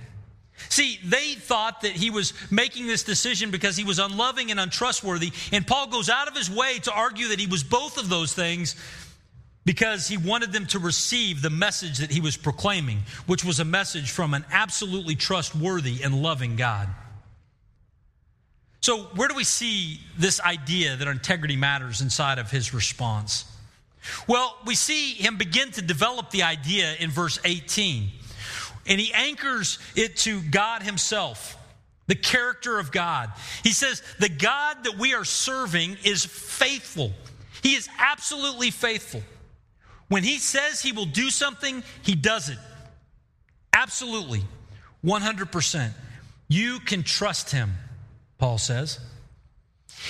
See, 0.70 1.00
they 1.04 1.34
thought 1.34 1.82
that 1.82 1.92
he 1.92 2.10
was 2.10 2.34
making 2.52 2.88
this 2.88 3.04
decision 3.04 3.52
because 3.52 3.76
he 3.76 3.84
was 3.84 4.00
unloving 4.00 4.52
and 4.52 4.60
untrustworthy. 4.60 5.32
And 5.52 5.66
Paul 5.66 5.88
goes 5.88 6.10
out 6.10 6.28
of 6.28 6.36
his 6.36 6.50
way 6.50 6.80
to 6.80 6.92
argue 6.92 7.30
that 7.30 7.40
he 7.40 7.48
was 7.48 7.64
both 7.64 7.98
of 7.98 8.10
those 8.10 8.34
things 8.34 8.76
because 9.66 10.08
he 10.08 10.18
wanted 10.18 10.52
them 10.52 10.66
to 10.68 10.80
receive 10.80 11.42
the 11.42 11.50
message 11.50 12.00
that 12.00 12.12
he 12.12 12.20
was 12.20 12.36
proclaiming, 12.36 13.00
which 13.28 13.46
was 13.46 13.60
a 13.60 13.66
message 13.66 14.12
from 14.12 14.34
an 14.34 14.46
absolutely 14.52 15.16
trustworthy 15.16 16.02
and 16.04 16.22
loving 16.22 16.56
God. 16.56 16.88
So, 18.82 19.04
where 19.16 19.28
do 19.28 19.36
we 19.36 19.44
see 19.44 20.00
this 20.18 20.42
idea 20.42 20.96
that 20.96 21.08
integrity 21.08 21.56
matters 21.56 22.02
inside 22.02 22.40
of 22.40 22.50
his 22.50 22.74
response? 22.74 23.46
Well, 24.28 24.58
we 24.66 24.74
see 24.74 25.14
him 25.14 25.38
begin 25.38 25.72
to 25.74 25.82
develop 25.84 26.32
the 26.32 26.44
idea 26.44 26.96
in 27.00 27.12
verse 27.12 27.40
18. 27.46 28.10
And 28.88 29.00
he 29.00 29.14
anchors 29.14 29.78
it 29.96 30.18
to 30.18 30.42
God 30.42 30.82
Himself, 30.82 31.56
the 32.08 32.16
character 32.16 32.80
of 32.80 32.92
God. 32.92 33.32
He 33.64 33.72
says, 33.72 34.02
The 34.20 34.30
God 34.30 34.84
that 34.86 34.98
we 34.98 35.14
are 35.14 35.26
serving 35.26 35.98
is 36.04 36.26
faithful. 36.26 37.12
He 37.62 37.76
is 37.76 37.88
absolutely 38.00 38.72
faithful. 38.72 39.22
When 40.12 40.26
He 40.26 40.40
says 40.40 40.82
He 40.82 40.92
will 40.92 41.06
do 41.06 41.30
something, 41.30 41.86
He 42.02 42.16
does 42.16 42.50
it. 42.50 42.58
Absolutely. 43.72 44.42
100%. 45.06 45.92
You 46.50 46.82
can 46.82 47.04
trust 47.04 47.52
Him, 47.52 47.72
Paul 48.38 48.58
says. 48.58 49.00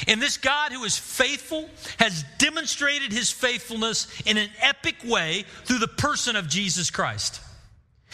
And 0.08 0.20
this 0.20 0.38
God 0.38 0.72
who 0.72 0.84
is 0.86 0.98
faithful 0.98 1.70
has 2.00 2.26
demonstrated 2.40 3.12
his 3.12 3.30
faithfulness 3.30 4.08
in 4.26 4.38
an 4.38 4.50
epic 4.60 4.96
way 5.06 5.46
through 5.66 5.78
the 5.78 5.88
person 5.88 6.36
of 6.36 6.48
Jesus 6.48 6.90
Christ. 6.90 7.40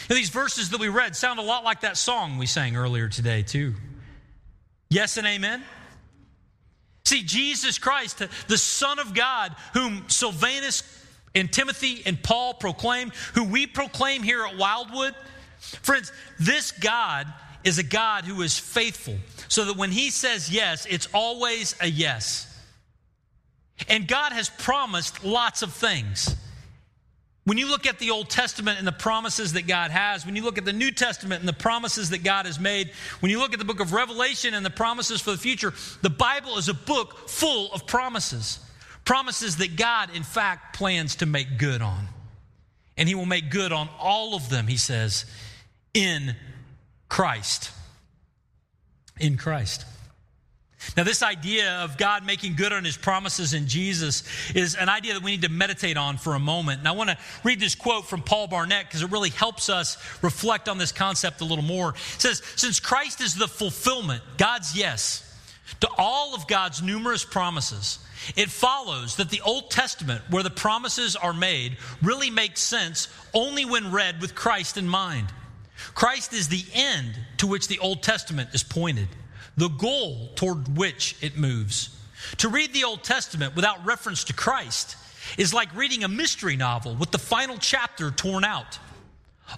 These 0.08 0.28
verses 0.28 0.68
that 0.70 0.80
we 0.80 0.88
read 0.88 1.16
sound 1.16 1.38
a 1.38 1.42
lot 1.42 1.64
like 1.64 1.80
that 1.80 1.96
song 1.96 2.36
we 2.36 2.44
sang 2.44 2.76
earlier 2.76 3.08
today, 3.08 3.42
too. 3.42 3.74
Yes 4.90 5.16
and 5.16 5.26
amen? 5.26 5.62
See, 7.06 7.22
Jesus 7.22 7.78
Christ, 7.78 8.22
the 8.48 8.58
Son 8.58 8.98
of 8.98 9.14
God, 9.14 9.56
whom 9.72 10.04
Silvanus 10.08 10.82
and 11.34 11.52
Timothy 11.52 12.02
and 12.06 12.22
Paul 12.22 12.54
proclaimed, 12.54 13.14
who 13.34 13.44
we 13.44 13.66
proclaim 13.66 14.22
here 14.22 14.44
at 14.44 14.56
Wildwood, 14.56 15.14
friends, 15.58 16.12
this 16.38 16.72
God 16.72 17.26
is 17.64 17.78
a 17.78 17.82
God 17.82 18.24
who 18.24 18.42
is 18.42 18.58
faithful, 18.58 19.16
so 19.48 19.64
that 19.66 19.76
when 19.76 19.90
He 19.90 20.10
says 20.10 20.50
yes, 20.50 20.86
it's 20.86 21.08
always 21.12 21.74
a 21.80 21.86
yes. 21.88 22.44
And 23.88 24.08
God 24.08 24.32
has 24.32 24.48
promised 24.48 25.24
lots 25.24 25.62
of 25.62 25.72
things. 25.72 26.34
When 27.44 27.56
you 27.56 27.70
look 27.70 27.86
at 27.86 27.98
the 27.98 28.10
Old 28.10 28.28
Testament 28.28 28.78
and 28.78 28.86
the 28.86 28.92
promises 28.92 29.54
that 29.54 29.66
God 29.66 29.90
has, 29.90 30.26
when 30.26 30.36
you 30.36 30.42
look 30.42 30.58
at 30.58 30.66
the 30.66 30.72
New 30.72 30.90
Testament 30.90 31.40
and 31.40 31.48
the 31.48 31.54
promises 31.54 32.10
that 32.10 32.22
God 32.22 32.44
has 32.44 32.60
made, 32.60 32.90
when 33.20 33.30
you 33.30 33.38
look 33.38 33.54
at 33.54 33.58
the 33.58 33.64
book 33.64 33.80
of 33.80 33.94
Revelation 33.94 34.52
and 34.52 34.66
the 34.66 34.70
promises 34.70 35.22
for 35.22 35.30
the 35.30 35.38
future, 35.38 35.72
the 36.02 36.10
Bible 36.10 36.58
is 36.58 36.68
a 36.68 36.74
book 36.74 37.28
full 37.28 37.72
of 37.72 37.86
promises. 37.86 38.58
Promises 39.08 39.56
that 39.56 39.76
God, 39.76 40.14
in 40.14 40.22
fact, 40.22 40.76
plans 40.76 41.16
to 41.16 41.26
make 41.26 41.56
good 41.56 41.80
on. 41.80 42.08
And 42.98 43.08
He 43.08 43.14
will 43.14 43.24
make 43.24 43.48
good 43.48 43.72
on 43.72 43.88
all 43.98 44.34
of 44.34 44.50
them, 44.50 44.66
He 44.66 44.76
says, 44.76 45.24
in 45.94 46.36
Christ. 47.08 47.70
In 49.18 49.38
Christ. 49.38 49.86
Now, 50.94 51.04
this 51.04 51.22
idea 51.22 51.76
of 51.84 51.96
God 51.96 52.26
making 52.26 52.56
good 52.56 52.70
on 52.70 52.84
his 52.84 52.98
promises 52.98 53.54
in 53.54 53.66
Jesus 53.66 54.24
is 54.54 54.74
an 54.74 54.90
idea 54.90 55.14
that 55.14 55.22
we 55.22 55.30
need 55.30 55.42
to 55.42 55.48
meditate 55.48 55.96
on 55.96 56.18
for 56.18 56.34
a 56.34 56.38
moment. 56.38 56.80
And 56.80 56.86
I 56.86 56.92
want 56.92 57.08
to 57.08 57.16
read 57.44 57.60
this 57.60 57.74
quote 57.74 58.04
from 58.04 58.20
Paul 58.20 58.46
Barnett 58.46 58.88
because 58.88 59.00
it 59.00 59.10
really 59.10 59.30
helps 59.30 59.70
us 59.70 59.96
reflect 60.22 60.68
on 60.68 60.76
this 60.76 60.92
concept 60.92 61.40
a 61.40 61.46
little 61.46 61.64
more. 61.64 61.94
It 62.16 62.20
says, 62.20 62.42
Since 62.56 62.78
Christ 62.78 63.22
is 63.22 63.34
the 63.34 63.48
fulfillment, 63.48 64.22
God's 64.36 64.76
yes, 64.76 65.24
to 65.80 65.88
all 65.96 66.34
of 66.34 66.46
God's 66.46 66.82
numerous 66.82 67.24
promises, 67.24 68.00
it 68.36 68.50
follows 68.50 69.16
that 69.16 69.30
the 69.30 69.40
Old 69.42 69.70
Testament, 69.70 70.22
where 70.30 70.42
the 70.42 70.50
promises 70.50 71.16
are 71.16 71.32
made, 71.32 71.76
really 72.02 72.30
makes 72.30 72.60
sense 72.60 73.08
only 73.34 73.64
when 73.64 73.92
read 73.92 74.20
with 74.20 74.34
Christ 74.34 74.76
in 74.76 74.88
mind. 74.88 75.28
Christ 75.94 76.32
is 76.32 76.48
the 76.48 76.64
end 76.74 77.14
to 77.38 77.46
which 77.46 77.68
the 77.68 77.78
Old 77.78 78.02
Testament 78.02 78.50
is 78.52 78.62
pointed, 78.62 79.08
the 79.56 79.68
goal 79.68 80.30
toward 80.34 80.76
which 80.76 81.16
it 81.20 81.36
moves. 81.36 81.96
To 82.38 82.48
read 82.48 82.72
the 82.72 82.84
Old 82.84 83.04
Testament 83.04 83.54
without 83.54 83.84
reference 83.86 84.24
to 84.24 84.32
Christ 84.32 84.96
is 85.36 85.54
like 85.54 85.74
reading 85.74 86.04
a 86.04 86.08
mystery 86.08 86.56
novel 86.56 86.94
with 86.94 87.10
the 87.10 87.18
final 87.18 87.58
chapter 87.58 88.10
torn 88.10 88.44
out. 88.44 88.78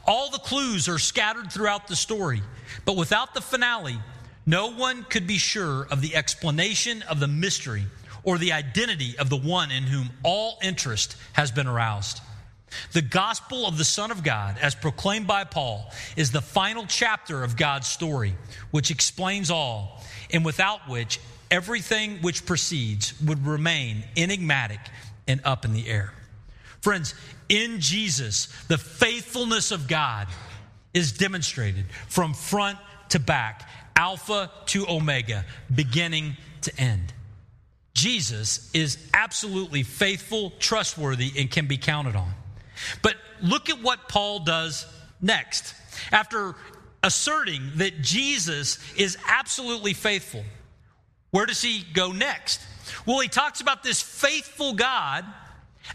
All 0.07 0.31
the 0.31 0.38
clues 0.38 0.88
are 0.88 0.99
scattered 0.99 1.51
throughout 1.51 1.88
the 1.88 1.96
story, 1.96 2.42
but 2.85 2.96
without 2.96 3.35
the 3.35 3.40
finale, 3.40 3.99
no 4.46 4.70
one 4.70 5.05
could 5.05 5.27
be 5.27 5.38
sure 5.38 5.87
of 5.90 6.01
the 6.01 6.16
explanation 6.16 7.03
of 7.03 7.20
the 7.20 7.29
mystery 7.29 7.85
or 8.22 8.38
the 8.38 8.52
identity 8.52 9.16
of 9.18 9.30
the 9.30 9.37
one 9.37 9.70
in 9.70 9.85
whom 9.85 10.11
all 10.22 10.59
interest 10.62 11.16
has 11.33 11.50
been 11.50 11.66
aroused. 11.66 12.20
The 12.92 13.02
gospel 13.02 13.66
of 13.66 13.78
the 13.78 13.85
Son 13.85 14.11
of 14.11 14.22
God, 14.22 14.56
as 14.61 14.74
proclaimed 14.74 15.26
by 15.26 15.44
Paul, 15.44 15.90
is 16.16 16.30
the 16.30 16.40
final 16.40 16.87
chapter 16.87 17.42
of 17.42 17.56
God's 17.56 17.88
story, 17.88 18.35
which 18.70 18.90
explains 18.90 19.50
all, 19.50 20.04
and 20.33 20.44
without 20.44 20.88
which 20.88 21.20
everything 21.50 22.18
which 22.18 22.46
precedes 22.46 23.20
would 23.22 23.44
remain 23.44 24.04
enigmatic 24.16 24.80
and 25.26 25.40
up 25.44 25.64
in 25.64 25.72
the 25.72 25.88
air. 25.88 26.12
Friends, 26.80 27.14
in 27.48 27.80
Jesus, 27.80 28.46
the 28.68 28.78
faithfulness 28.78 29.72
of 29.72 29.88
God 29.88 30.28
is 30.94 31.12
demonstrated 31.12 31.87
from 32.09 32.35
front 32.35 32.78
to 33.11 33.18
back, 33.18 33.68
Alpha 33.96 34.50
to 34.66 34.88
Omega, 34.88 35.44
beginning 35.74 36.37
to 36.62 36.80
end. 36.80 37.12
Jesus 37.94 38.70
is 38.72 38.98
absolutely 39.12 39.83
faithful, 39.83 40.53
trustworthy, 40.59 41.33
and 41.37 41.50
can 41.50 41.66
be 41.66 41.76
counted 41.76 42.16
on. 42.16 42.33
But 43.03 43.16
look 43.42 43.68
at 43.68 43.83
what 43.83 44.09
Paul 44.09 44.40
does 44.40 44.87
next. 45.20 45.74
After 46.12 46.55
asserting 47.03 47.72
that 47.76 48.00
Jesus 48.00 48.79
is 48.96 49.18
absolutely 49.26 49.92
faithful, 49.92 50.44
where 51.31 51.46
does 51.46 51.62
he 51.62 51.85
go 51.92 52.12
next? 52.12 52.61
Well, 53.07 53.20
he 53.20 53.29
talks 53.29 53.61
about 53.61 53.83
this 53.83 54.00
faithful 54.00 54.74
God 54.74 55.24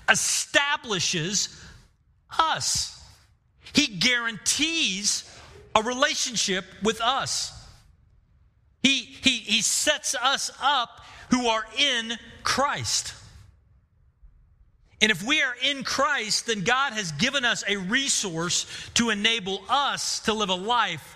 establishes 0.09 1.63
us. 2.37 2.91
He 3.73 3.87
guarantees 3.87 5.29
a 5.75 5.81
relationship 5.81 6.65
with 6.83 7.01
us. 7.01 7.51
He, 8.85 8.99
he, 8.99 9.39
he 9.39 9.61
sets 9.63 10.13
us 10.13 10.51
up 10.61 11.01
who 11.31 11.47
are 11.47 11.65
in 11.75 12.13
Christ. 12.43 13.15
And 15.01 15.09
if 15.11 15.23
we 15.23 15.41
are 15.41 15.55
in 15.63 15.83
Christ, 15.83 16.45
then 16.45 16.63
God 16.63 16.93
has 16.93 17.11
given 17.13 17.45
us 17.45 17.63
a 17.67 17.77
resource 17.77 18.67
to 18.93 19.09
enable 19.09 19.59
us 19.69 20.19
to 20.19 20.33
live 20.33 20.49
a 20.49 20.55
life 20.55 21.15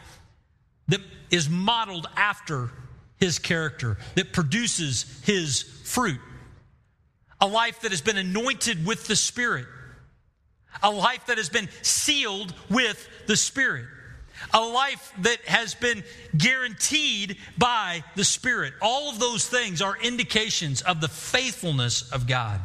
that 0.87 1.01
is 1.29 1.47
modeled 1.47 2.07
after 2.15 2.71
His 3.19 3.37
character, 3.37 3.99
that 4.15 4.33
produces 4.33 5.05
His 5.23 5.61
fruit. 5.61 6.19
A 7.39 7.45
life 7.45 7.81
that 7.81 7.91
has 7.91 8.01
been 8.01 8.17
anointed 8.17 8.83
with 8.83 9.05
the 9.05 9.15
Spirit, 9.15 9.67
a 10.81 10.89
life 10.89 11.27
that 11.27 11.37
has 11.37 11.49
been 11.49 11.69
sealed 11.83 12.51
with 12.67 13.07
the 13.27 13.37
Spirit 13.37 13.85
a 14.53 14.61
life 14.61 15.13
that 15.19 15.41
has 15.45 15.75
been 15.75 16.03
guaranteed 16.37 17.37
by 17.57 18.03
the 18.15 18.23
Spirit. 18.23 18.73
All 18.81 19.09
of 19.09 19.19
those 19.19 19.47
things 19.47 19.81
are 19.81 19.97
indications 20.01 20.81
of 20.81 21.01
the 21.01 21.07
faithfulness 21.07 22.11
of 22.11 22.27
God. 22.27 22.61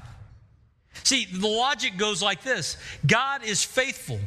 See, 1.03 1.27
the 1.27 1.49
logic 1.49 1.97
goes 1.97 2.23
like 2.23 2.43
this 2.43 2.77
God 3.07 3.45
is 3.45 3.65
faithful. 3.65 4.21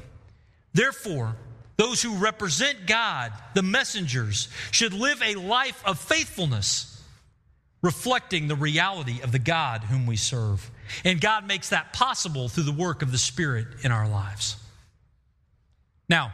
Therefore, 0.73 1.35
those 1.77 2.01
who 2.01 2.17
represent 2.17 2.87
God, 2.87 3.31
the 3.53 3.63
messengers, 3.63 4.49
should 4.71 4.93
live 4.93 5.21
a 5.21 5.35
life 5.35 5.81
of 5.85 5.99
faithfulness, 5.99 7.01
reflecting 7.81 8.47
the 8.47 8.55
reality 8.55 9.21
of 9.21 9.31
the 9.31 9.39
God 9.39 9.83
whom 9.83 10.05
we 10.05 10.17
serve. 10.17 10.69
And 11.03 11.21
God 11.21 11.47
makes 11.47 11.69
that 11.69 11.93
possible 11.93 12.49
through 12.49 12.63
the 12.63 12.71
work 12.71 13.01
of 13.01 13.11
the 13.11 13.17
Spirit 13.17 13.67
in 13.83 13.91
our 13.91 14.07
lives. 14.07 14.55
Now, 16.09 16.33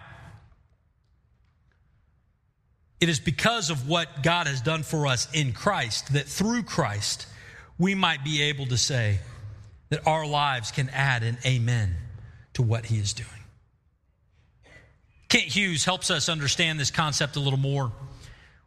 it 3.04 3.10
is 3.10 3.20
because 3.20 3.70
of 3.70 3.89
what 3.89 4.24
God 4.24 4.48
has 4.48 4.62
done 4.62 4.82
for 4.82 5.08
us 5.08 5.28
in 5.34 5.52
Christ 5.52 6.13
that 6.13 6.26
through 6.26 6.63
Christ 6.63 7.28
we 7.78 7.96
might 7.96 8.24
be 8.24 8.44
able 8.44 8.66
to 8.68 8.78
say 8.78 9.20
that 9.89 10.08
our 10.08 10.26
lives 10.26 10.72
can 10.72 10.88
add 10.88 11.22
an 11.22 11.38
amen 11.46 11.98
to 12.54 12.62
what 12.62 12.86
He 12.86 13.00
is 13.00 13.12
doing. 13.12 13.28
Kent 15.28 15.44
Hughes 15.44 15.84
helps 15.84 16.10
us 16.12 16.30
understand 16.30 16.80
this 16.80 16.92
concept 16.92 17.36
a 17.36 17.42
little 17.42 17.60
more 17.60 17.92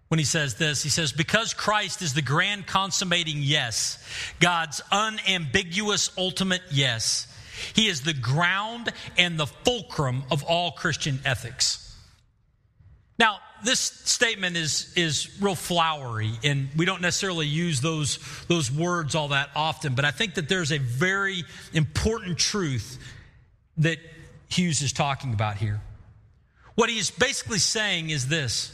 when 0.08 0.18
he 0.18 0.24
says 0.26 0.56
this. 0.56 0.82
He 0.82 0.90
says, 0.90 1.12
Because 1.12 1.54
Christ 1.54 2.02
is 2.02 2.12
the 2.12 2.20
grand 2.20 2.66
consummating 2.66 3.38
yes, 3.38 3.98
God's 4.38 4.82
unambiguous 4.92 6.10
ultimate 6.18 6.60
yes, 6.70 7.26
He 7.72 7.86
is 7.86 8.02
the 8.02 8.12
ground 8.12 8.92
and 9.16 9.40
the 9.40 9.46
fulcrum 9.46 10.24
of 10.30 10.44
all 10.44 10.72
Christian 10.72 11.20
ethics. 11.24 11.96
Now, 13.18 13.38
this 13.66 13.80
statement 13.80 14.56
is, 14.56 14.92
is 14.96 15.40
real 15.40 15.54
flowery, 15.54 16.32
and 16.44 16.68
we 16.76 16.84
don't 16.84 17.02
necessarily 17.02 17.46
use 17.46 17.80
those, 17.80 18.18
those 18.48 18.70
words 18.70 19.14
all 19.14 19.28
that 19.28 19.50
often, 19.54 19.94
but 19.94 20.04
I 20.04 20.10
think 20.10 20.34
that 20.34 20.48
there's 20.48 20.72
a 20.72 20.78
very 20.78 21.44
important 21.72 22.38
truth 22.38 22.98
that 23.78 23.98
Hughes 24.48 24.82
is 24.82 24.92
talking 24.92 25.32
about 25.32 25.56
here. 25.56 25.80
What 26.76 26.90
he 26.90 26.98
is 26.98 27.10
basically 27.10 27.58
saying 27.58 28.10
is 28.10 28.28
this 28.28 28.72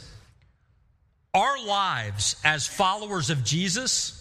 Our 1.33 1.63
lives 1.65 2.35
as 2.43 2.67
followers 2.67 3.29
of 3.29 3.43
Jesus 3.43 4.19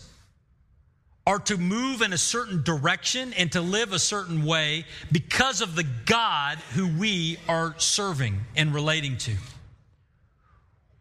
are 1.26 1.38
to 1.38 1.56
move 1.56 2.02
in 2.02 2.12
a 2.12 2.18
certain 2.18 2.62
direction 2.62 3.32
and 3.34 3.52
to 3.52 3.60
live 3.60 3.92
a 3.92 3.98
certain 3.98 4.44
way 4.44 4.84
because 5.12 5.60
of 5.60 5.76
the 5.76 5.84
God 6.04 6.58
who 6.74 6.88
we 6.98 7.38
are 7.48 7.74
serving 7.78 8.40
and 8.56 8.74
relating 8.74 9.16
to. 9.18 9.32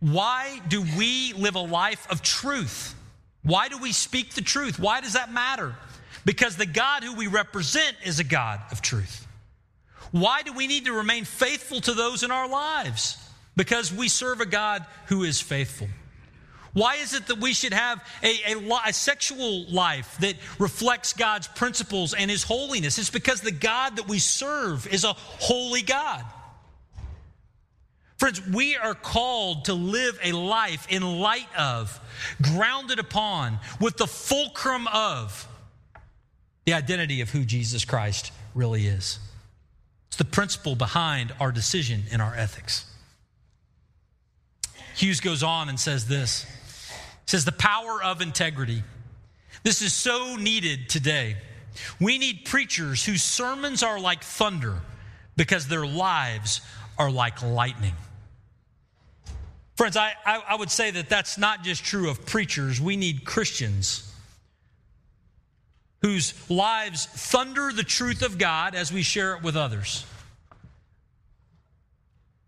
Why 0.02 0.60
do 0.68 0.82
we 0.98 1.34
live 1.34 1.56
a 1.56 1.62
life 1.62 2.06
of 2.12 2.22
truth? 2.22 2.96
Why 3.44 3.70
do 3.70 3.78
we 3.78 3.92
speak 3.92 4.34
the 4.34 4.42
truth? 4.42 4.80
Why 4.80 5.00
does 5.00 5.14
that 5.14 5.32
matter? 5.32 5.76
Because 6.26 6.58
the 6.58 6.66
God 6.66 7.04
who 7.04 7.14
we 7.14 7.28
represent 7.28 7.96
is 8.04 8.20
a 8.20 8.24
God 8.24 8.60
of 8.72 8.82
truth. 8.82 9.28
Why 10.12 10.42
do 10.42 10.54
we 10.54 10.68
need 10.68 10.86
to 10.86 10.94
remain 10.94 11.24
faithful 11.24 11.82
to 11.82 11.94
those 11.94 12.24
in 12.24 12.32
our 12.32 12.50
lives? 12.50 13.18
Because 13.56 13.94
we 13.94 14.08
serve 14.08 14.42
a 14.42 14.46
God 14.46 14.86
who 15.06 15.24
is 15.24 15.40
faithful. 15.40 15.88
Why 16.74 16.96
is 16.96 17.14
it 17.14 17.28
that 17.28 17.40
we 17.40 17.54
should 17.54 17.74
have 17.74 18.04
a, 18.24 18.54
a, 18.54 18.80
a, 18.88 18.94
sexual 18.94 19.66
life 19.66 20.18
that 20.22 20.36
reflects 20.58 21.14
God's 21.14 21.48
principles 21.48 22.14
and 22.14 22.32
His 22.32 22.44
holiness? 22.44 22.98
It's 22.98 23.10
because 23.10 23.42
the 23.42 23.52
God 23.52 23.98
that 23.98 24.08
we 24.08 24.20
serve 24.20 24.88
is 24.88 25.04
a 25.04 25.14
holy 25.14 25.82
God. 25.82 26.24
Friends, 28.22 28.40
we 28.50 28.78
are 28.78 28.94
called 28.94 29.66
to 29.66 29.74
live 29.74 30.20
a 30.24 30.32
life 30.32 30.86
in 30.92 31.02
light 31.02 31.48
of, 31.58 32.00
grounded 32.40 33.00
upon, 33.00 33.58
with 33.80 33.98
the 33.98 34.06
fulcrum 34.06 34.88
of 34.94 35.48
the 36.66 36.74
identity 36.74 37.22
of 37.22 37.32
who 37.32 37.46
Jesus 37.46 37.84
Christ 37.84 38.32
really 38.54 38.86
is. 38.86 39.18
It's 40.10 40.18
the 40.18 40.26
principle 40.26 40.76
behind 40.76 41.34
our 41.40 41.52
decision 41.52 42.04
in 42.12 42.22
our 42.22 42.36
ethics. 42.36 42.86
Hughes 44.96 45.20
goes 45.20 45.42
on 45.42 45.68
and 45.68 45.80
says 45.80 46.08
this. 46.08 46.44
He 46.44 46.52
says, 47.26 47.44
The 47.44 47.52
power 47.52 48.04
of 48.04 48.22
integrity. 48.22 48.84
This 49.64 49.82
is 49.82 49.94
so 49.94 50.36
needed 50.36 50.90
today. 50.90 51.38
We 52.00 52.20
need 52.20 52.46
preachers 52.46 53.04
whose 53.04 53.24
sermons 53.24 53.82
are 53.82 54.00
like 54.00 54.24
thunder 54.24 54.80
because 55.36 55.68
their 55.68 55.88
lives 55.88 56.62
are 57.00 57.10
like 57.10 57.42
lightning. 57.42 57.96
Friends, 59.82 59.98
I, 59.98 60.14
I, 60.28 60.44
I, 60.50 60.56
would 60.58 60.70
say 60.70 60.92
that 60.92 61.10
that's 61.10 61.40
not 61.40 61.64
just 61.64 61.84
true 61.84 62.12
of 62.12 62.24
preachers. 62.28 62.80
We 62.80 62.98
need 62.98 63.26
Christians 63.26 64.14
whose 66.04 66.36
lives 66.52 67.08
thunder 67.08 67.72
the 67.74 67.82
truth 67.82 68.22
of 68.22 68.38
God 68.38 68.76
as 68.76 68.94
we 68.94 69.02
share 69.02 69.36
it 69.36 69.42
with 69.42 69.58
others, 69.58 70.06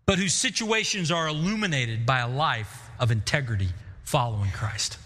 but 0.06 0.16
whose 0.16 0.32
situations 0.32 1.10
are 1.10 1.26
illuminated 1.26 2.06
by 2.06 2.20
a 2.20 2.28
life 2.28 2.88
of 3.00 3.10
integrity 3.10 3.70
following 4.04 4.52
Christ. 4.52 4.96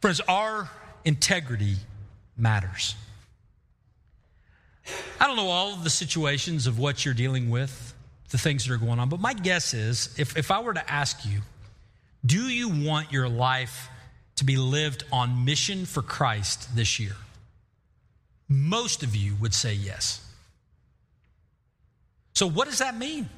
Friends, 0.00 0.20
our 0.26 0.68
integrity 1.04 1.76
matters. 2.36 2.96
I 5.20 5.28
don't 5.28 5.36
know 5.36 5.50
all 5.50 5.72
of 5.72 5.84
the 5.84 5.90
situations 5.90 6.66
of 6.66 6.80
what 6.80 7.04
you're 7.04 7.14
dealing 7.14 7.48
with 7.48 7.92
the 8.32 8.38
things 8.38 8.66
that 8.66 8.72
are 8.72 8.78
going 8.78 8.98
on. 8.98 9.08
But 9.08 9.20
my 9.20 9.34
guess 9.34 9.74
is 9.74 10.12
if, 10.18 10.36
if 10.36 10.50
I 10.50 10.60
were 10.60 10.74
to 10.74 10.90
ask 10.90 11.24
you, 11.24 11.40
do 12.24 12.48
you 12.48 12.68
want 12.68 13.12
your 13.12 13.28
life 13.28 13.88
to 14.36 14.44
be 14.44 14.56
lived 14.56 15.04
on 15.12 15.44
mission 15.44 15.84
for 15.84 16.02
Christ 16.02 16.74
this 16.74 16.98
year? 16.98 17.12
Most 18.48 19.02
of 19.02 19.14
you 19.14 19.34
would 19.40 19.54
say 19.54 19.74
yes. 19.74 20.26
So, 22.34 22.46
what 22.48 22.68
does 22.68 22.78
that 22.78 22.96
mean? 22.96 23.28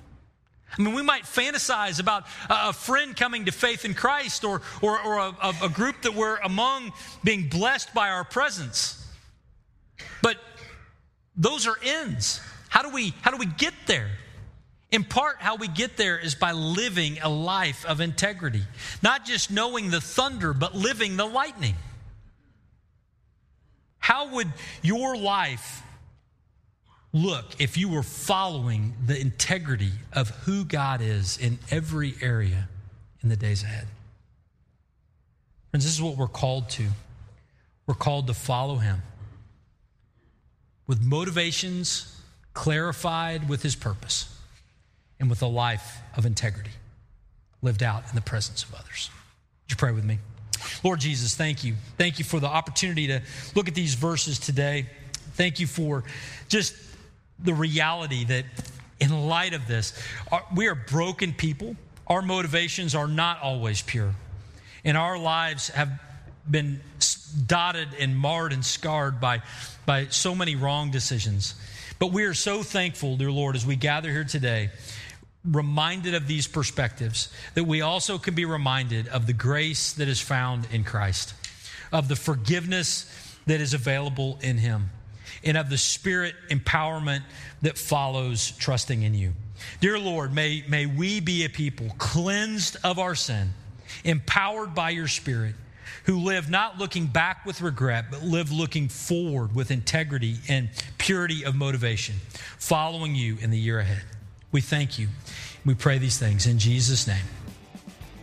I 0.78 0.82
mean, 0.82 0.94
we 0.94 1.02
might 1.02 1.24
fantasize 1.24 2.00
about 2.00 2.24
a 2.48 2.72
friend 2.72 3.16
coming 3.16 3.44
to 3.44 3.52
faith 3.52 3.84
in 3.84 3.94
Christ 3.94 4.44
or, 4.44 4.62
or, 4.80 5.00
or 5.00 5.18
a, 5.18 5.54
a 5.62 5.68
group 5.68 6.02
that 6.02 6.14
we're 6.14 6.36
among 6.38 6.92
being 7.22 7.48
blessed 7.48 7.94
by 7.94 8.10
our 8.10 8.24
presence. 8.24 9.06
But 10.22 10.36
those 11.36 11.66
are 11.66 11.76
ends. 11.82 12.40
How 12.68 12.82
do 12.82 12.90
we, 12.90 13.14
how 13.22 13.30
do 13.30 13.36
we 13.36 13.46
get 13.46 13.74
there? 13.86 14.10
In 14.94 15.02
part, 15.02 15.38
how 15.40 15.56
we 15.56 15.66
get 15.66 15.96
there 15.96 16.16
is 16.16 16.36
by 16.36 16.52
living 16.52 17.18
a 17.20 17.28
life 17.28 17.84
of 17.84 18.00
integrity, 18.00 18.62
not 19.02 19.24
just 19.24 19.50
knowing 19.50 19.90
the 19.90 20.00
thunder, 20.00 20.52
but 20.52 20.72
living 20.76 21.16
the 21.16 21.26
lightning. 21.26 21.74
How 23.98 24.28
would 24.28 24.52
your 24.82 25.16
life 25.16 25.82
look 27.12 27.60
if 27.60 27.76
you 27.76 27.88
were 27.88 28.04
following 28.04 28.94
the 29.04 29.20
integrity 29.20 29.90
of 30.12 30.30
who 30.30 30.64
God 30.64 31.00
is 31.00 31.38
in 31.38 31.58
every 31.72 32.14
area 32.22 32.68
in 33.20 33.28
the 33.28 33.36
days 33.36 33.64
ahead? 33.64 33.88
Friends, 35.72 35.84
this 35.84 35.92
is 35.92 36.00
what 36.02 36.16
we're 36.16 36.28
called 36.28 36.70
to. 36.70 36.86
We're 37.88 37.94
called 37.94 38.28
to 38.28 38.34
follow 38.34 38.76
Him 38.76 39.02
with 40.86 41.02
motivations 41.02 42.16
clarified 42.52 43.48
with 43.48 43.64
His 43.64 43.74
purpose 43.74 44.28
and 45.20 45.30
with 45.30 45.42
a 45.42 45.46
life 45.46 45.98
of 46.16 46.26
integrity 46.26 46.72
lived 47.62 47.82
out 47.82 48.04
in 48.08 48.14
the 48.14 48.20
presence 48.20 48.62
of 48.62 48.74
others. 48.74 49.10
Would 49.64 49.72
you 49.72 49.76
pray 49.76 49.92
with 49.92 50.04
me? 50.04 50.18
Lord 50.82 51.00
Jesus, 51.00 51.34
thank 51.34 51.64
you. 51.64 51.74
Thank 51.96 52.18
you 52.18 52.24
for 52.24 52.40
the 52.40 52.46
opportunity 52.46 53.06
to 53.08 53.22
look 53.54 53.68
at 53.68 53.74
these 53.74 53.94
verses 53.94 54.38
today. 54.38 54.86
Thank 55.34 55.60
you 55.60 55.66
for 55.66 56.04
just 56.48 56.74
the 57.38 57.54
reality 57.54 58.24
that 58.24 58.44
in 59.00 59.26
light 59.26 59.54
of 59.54 59.66
this, 59.66 59.98
we 60.54 60.68
are 60.68 60.74
broken 60.74 61.32
people. 61.32 61.76
Our 62.06 62.22
motivations 62.22 62.94
are 62.94 63.08
not 63.08 63.40
always 63.42 63.82
pure. 63.82 64.14
And 64.84 64.96
our 64.96 65.18
lives 65.18 65.68
have 65.70 65.90
been 66.48 66.80
dotted 67.46 67.88
and 67.98 68.16
marred 68.16 68.52
and 68.52 68.64
scarred 68.64 69.20
by, 69.20 69.42
by 69.86 70.06
so 70.08 70.34
many 70.34 70.56
wrong 70.56 70.90
decisions. 70.90 71.54
But 71.98 72.12
we 72.12 72.24
are 72.24 72.34
so 72.34 72.62
thankful, 72.62 73.16
dear 73.16 73.32
Lord, 73.32 73.56
as 73.56 73.64
we 73.64 73.76
gather 73.76 74.10
here 74.10 74.24
today 74.24 74.70
reminded 75.44 76.14
of 76.14 76.26
these 76.26 76.46
perspectives, 76.46 77.32
that 77.54 77.64
we 77.64 77.80
also 77.80 78.18
can 78.18 78.34
be 78.34 78.44
reminded 78.44 79.08
of 79.08 79.26
the 79.26 79.32
grace 79.32 79.92
that 79.92 80.08
is 80.08 80.20
found 80.20 80.66
in 80.72 80.84
Christ, 80.84 81.34
of 81.92 82.08
the 82.08 82.16
forgiveness 82.16 83.10
that 83.46 83.60
is 83.60 83.74
available 83.74 84.38
in 84.40 84.58
Him, 84.58 84.90
and 85.42 85.56
of 85.56 85.68
the 85.68 85.78
Spirit 85.78 86.34
empowerment 86.48 87.22
that 87.62 87.76
follows 87.76 88.52
trusting 88.52 89.02
in 89.02 89.14
you. 89.14 89.34
Dear 89.80 89.98
Lord, 89.98 90.34
may, 90.34 90.64
may 90.68 90.86
we 90.86 91.20
be 91.20 91.44
a 91.44 91.50
people 91.50 91.88
cleansed 91.98 92.78
of 92.82 92.98
our 92.98 93.14
sin, 93.14 93.52
empowered 94.02 94.74
by 94.74 94.90
your 94.90 95.08
Spirit, 95.08 95.54
who 96.04 96.18
live 96.18 96.50
not 96.50 96.78
looking 96.78 97.06
back 97.06 97.46
with 97.46 97.60
regret, 97.60 98.06
but 98.10 98.22
live 98.22 98.50
looking 98.50 98.88
forward 98.88 99.54
with 99.54 99.70
integrity 99.70 100.36
and 100.48 100.68
purity 100.98 101.44
of 101.44 101.54
motivation, 101.54 102.16
following 102.58 103.14
you 103.14 103.36
in 103.40 103.50
the 103.50 103.58
year 103.58 103.78
ahead. 103.78 104.02
We 104.54 104.60
thank 104.60 105.00
you. 105.00 105.08
We 105.66 105.74
pray 105.74 105.98
these 105.98 106.16
things 106.16 106.46
in 106.46 106.60
Jesus' 106.60 107.08
name. 107.08 107.24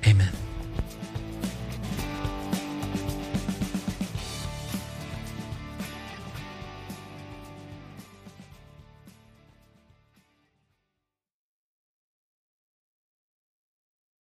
Amen. 0.08 0.32